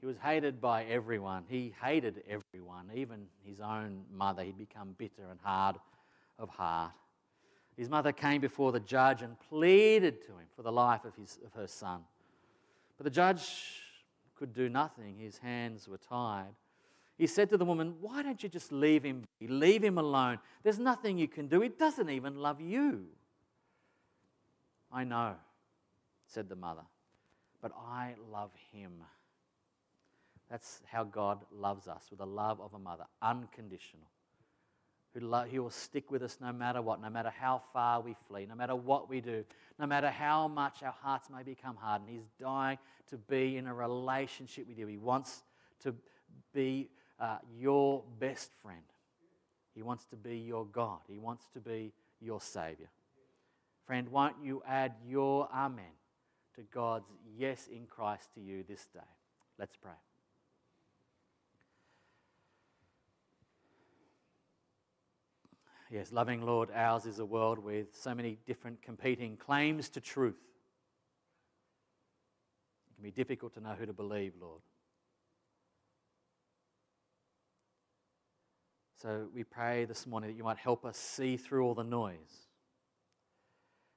He 0.00 0.06
was 0.06 0.16
hated 0.16 0.60
by 0.60 0.82
everyone. 0.86 1.44
He 1.48 1.72
hated 1.80 2.24
everyone, 2.28 2.90
even 2.96 3.28
his 3.44 3.60
own 3.60 4.06
mother. 4.12 4.42
He'd 4.42 4.58
become 4.58 4.96
bitter 4.98 5.30
and 5.30 5.38
hard 5.40 5.76
of 6.36 6.48
heart. 6.48 6.90
His 7.76 7.88
mother 7.88 8.12
came 8.12 8.40
before 8.40 8.72
the 8.72 8.80
judge 8.80 9.22
and 9.22 9.38
pleaded 9.48 10.20
to 10.26 10.32
him 10.32 10.46
for 10.54 10.62
the 10.62 10.72
life 10.72 11.04
of, 11.04 11.14
his, 11.16 11.38
of 11.44 11.52
her 11.54 11.66
son. 11.66 12.00
But 12.98 13.04
the 13.04 13.10
judge 13.10 13.82
could 14.36 14.52
do 14.52 14.68
nothing, 14.68 15.18
his 15.18 15.38
hands 15.38 15.88
were 15.88 15.98
tied. 15.98 16.54
He 17.16 17.26
said 17.26 17.50
to 17.50 17.58
the 17.58 17.64
woman, 17.64 17.96
Why 18.00 18.22
don't 18.22 18.42
you 18.42 18.48
just 18.48 18.72
leave 18.72 19.04
him 19.04 19.26
be? 19.38 19.46
Leave 19.46 19.84
him 19.84 19.98
alone. 19.98 20.38
There's 20.62 20.78
nothing 20.78 21.18
you 21.18 21.28
can 21.28 21.48
do. 21.48 21.60
He 21.60 21.68
doesn't 21.68 22.08
even 22.08 22.36
love 22.36 22.60
you. 22.60 23.04
I 24.90 25.04
know, 25.04 25.34
said 26.26 26.48
the 26.48 26.56
mother, 26.56 26.82
but 27.60 27.72
I 27.76 28.14
love 28.32 28.50
him. 28.72 28.92
That's 30.50 30.80
how 30.90 31.04
God 31.04 31.44
loves 31.52 31.86
us, 31.86 32.06
with 32.10 32.18
the 32.18 32.26
love 32.26 32.60
of 32.60 32.74
a 32.74 32.78
mother, 32.78 33.04
unconditional. 33.22 34.08
Who 35.14 35.20
lo- 35.20 35.44
he 35.44 35.58
will 35.58 35.70
stick 35.70 36.10
with 36.10 36.22
us 36.22 36.38
no 36.40 36.52
matter 36.52 36.80
what, 36.80 37.00
no 37.00 37.10
matter 37.10 37.30
how 37.30 37.62
far 37.72 38.00
we 38.00 38.14
flee, 38.28 38.46
no 38.46 38.54
matter 38.54 38.76
what 38.76 39.08
we 39.08 39.20
do, 39.20 39.44
no 39.78 39.86
matter 39.86 40.08
how 40.08 40.46
much 40.46 40.82
our 40.82 40.94
hearts 41.02 41.28
may 41.30 41.42
become 41.42 41.76
hardened. 41.76 42.10
He's 42.10 42.28
dying 42.38 42.78
to 43.08 43.16
be 43.16 43.56
in 43.56 43.66
a 43.66 43.74
relationship 43.74 44.68
with 44.68 44.78
you. 44.78 44.86
He 44.86 44.98
wants 44.98 45.42
to 45.82 45.94
be 46.52 46.90
uh, 47.18 47.38
your 47.58 48.04
best 48.20 48.52
friend. 48.62 48.82
He 49.74 49.82
wants 49.82 50.04
to 50.06 50.16
be 50.16 50.36
your 50.36 50.64
God. 50.64 51.00
He 51.08 51.18
wants 51.18 51.46
to 51.54 51.60
be 51.60 51.92
your 52.20 52.40
Savior. 52.40 52.88
Friend, 53.86 54.08
won't 54.08 54.36
you 54.42 54.62
add 54.66 54.92
your 55.06 55.48
Amen 55.52 55.84
to 56.54 56.62
God's 56.62 57.06
yes 57.36 57.66
in 57.66 57.86
Christ 57.86 58.28
to 58.34 58.40
you 58.40 58.64
this 58.68 58.86
day? 58.92 59.00
Let's 59.58 59.76
pray. 59.76 60.09
Yes, 65.92 66.12
loving 66.12 66.42
Lord, 66.42 66.70
ours 66.72 67.04
is 67.04 67.18
a 67.18 67.24
world 67.24 67.58
with 67.58 67.88
so 68.00 68.14
many 68.14 68.38
different 68.46 68.80
competing 68.80 69.36
claims 69.36 69.88
to 69.88 70.00
truth. 70.00 70.38
It 72.88 72.94
can 72.94 73.02
be 73.02 73.10
difficult 73.10 73.54
to 73.54 73.60
know 73.60 73.74
who 73.76 73.86
to 73.86 73.92
believe, 73.92 74.34
Lord. 74.40 74.60
So 79.02 79.26
we 79.34 79.42
pray 79.42 79.84
this 79.84 80.06
morning 80.06 80.30
that 80.30 80.36
you 80.36 80.44
might 80.44 80.58
help 80.58 80.84
us 80.84 80.96
see 80.96 81.36
through 81.36 81.64
all 81.64 81.74
the 81.74 81.82
noise. 81.82 82.46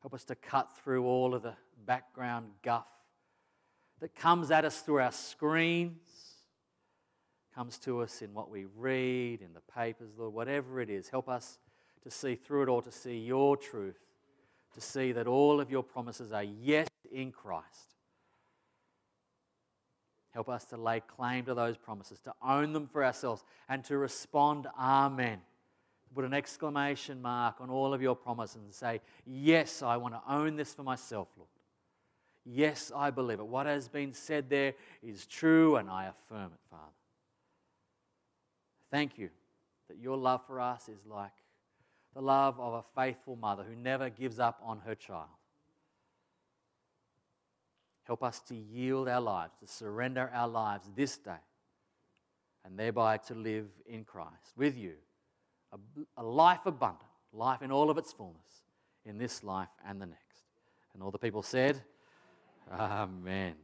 Help 0.01 0.15
us 0.15 0.23
to 0.25 0.35
cut 0.35 0.75
through 0.77 1.05
all 1.05 1.35
of 1.35 1.43
the 1.43 1.53
background 1.85 2.47
guff 2.63 2.87
that 3.99 4.15
comes 4.15 4.49
at 4.49 4.65
us 4.65 4.79
through 4.79 4.99
our 4.99 5.11
screens, 5.11 5.99
comes 7.53 7.77
to 7.79 8.01
us 8.01 8.23
in 8.23 8.33
what 8.33 8.49
we 8.49 8.65
read, 8.75 9.41
in 9.41 9.53
the 9.53 9.61
papers, 9.75 10.09
Lord, 10.17 10.33
whatever 10.33 10.81
it 10.81 10.89
is. 10.89 11.07
Help 11.07 11.29
us 11.29 11.59
to 12.03 12.11
see 12.11 12.35
through 12.35 12.63
it 12.63 12.69
all, 12.69 12.81
to 12.81 12.91
see 12.91 13.17
your 13.17 13.57
truth, 13.57 13.99
to 14.73 14.81
see 14.81 15.11
that 15.11 15.27
all 15.27 15.59
of 15.59 15.71
your 15.71 15.83
promises 15.83 16.31
are 16.31 16.43
yes 16.43 16.87
in 17.11 17.31
Christ. 17.31 17.95
Help 20.31 20.49
us 20.49 20.65
to 20.65 20.77
lay 20.77 20.99
claim 20.99 21.45
to 21.45 21.53
those 21.53 21.77
promises, 21.77 22.19
to 22.21 22.33
own 22.43 22.73
them 22.73 22.87
for 22.87 23.05
ourselves, 23.05 23.43
and 23.69 23.83
to 23.85 23.97
respond, 23.97 24.67
Amen. 24.77 25.39
Put 26.15 26.25
an 26.25 26.33
exclamation 26.33 27.21
mark 27.21 27.55
on 27.59 27.69
all 27.71 27.93
of 27.93 28.01
your 28.01 28.15
promises 28.15 28.57
and 28.57 28.73
say, 28.73 29.01
Yes, 29.25 29.81
I 29.81 29.97
want 29.97 30.13
to 30.13 30.21
own 30.27 30.55
this 30.55 30.73
for 30.73 30.83
myself, 30.83 31.27
Lord. 31.37 31.49
Yes, 32.45 32.91
I 32.95 33.09
believe 33.09 33.39
it. 33.39 33.47
What 33.47 33.65
has 33.67 33.87
been 33.87 34.13
said 34.13 34.49
there 34.49 34.73
is 35.01 35.25
true, 35.25 35.77
and 35.77 35.89
I 35.89 36.05
affirm 36.05 36.51
it, 36.53 36.59
Father. 36.69 36.83
Thank 38.91 39.17
you 39.17 39.29
that 39.87 39.97
your 39.97 40.17
love 40.17 40.45
for 40.45 40.59
us 40.59 40.87
is 40.89 41.05
like 41.05 41.31
the 42.13 42.21
love 42.21 42.59
of 42.59 42.73
a 42.73 42.83
faithful 42.95 43.35
mother 43.35 43.63
who 43.63 43.75
never 43.75 44.09
gives 44.09 44.39
up 44.39 44.59
on 44.63 44.79
her 44.85 44.95
child. 44.95 45.27
Help 48.03 48.23
us 48.23 48.39
to 48.41 48.55
yield 48.55 49.07
our 49.07 49.21
lives, 49.21 49.53
to 49.61 49.67
surrender 49.67 50.29
our 50.33 50.47
lives 50.47 50.89
this 50.95 51.17
day, 51.17 51.31
and 52.65 52.77
thereby 52.77 53.17
to 53.17 53.33
live 53.33 53.67
in 53.85 54.03
Christ 54.03 54.53
with 54.57 54.77
you. 54.77 54.93
A, 55.71 55.77
a, 56.17 56.23
life 56.23 56.65
abundant, 56.65 57.09
life 57.31 57.61
in 57.61 57.71
all 57.71 57.89
of 57.89 57.97
its 57.97 58.11
fullness, 58.11 58.63
in 59.05 59.17
this 59.17 59.43
life 59.43 59.69
and 59.87 60.01
the 60.01 60.05
next. 60.05 60.43
And 60.93 61.01
all 61.01 61.11
the 61.11 61.17
people 61.17 61.41
said, 61.41 61.81
Amen. 62.71 63.55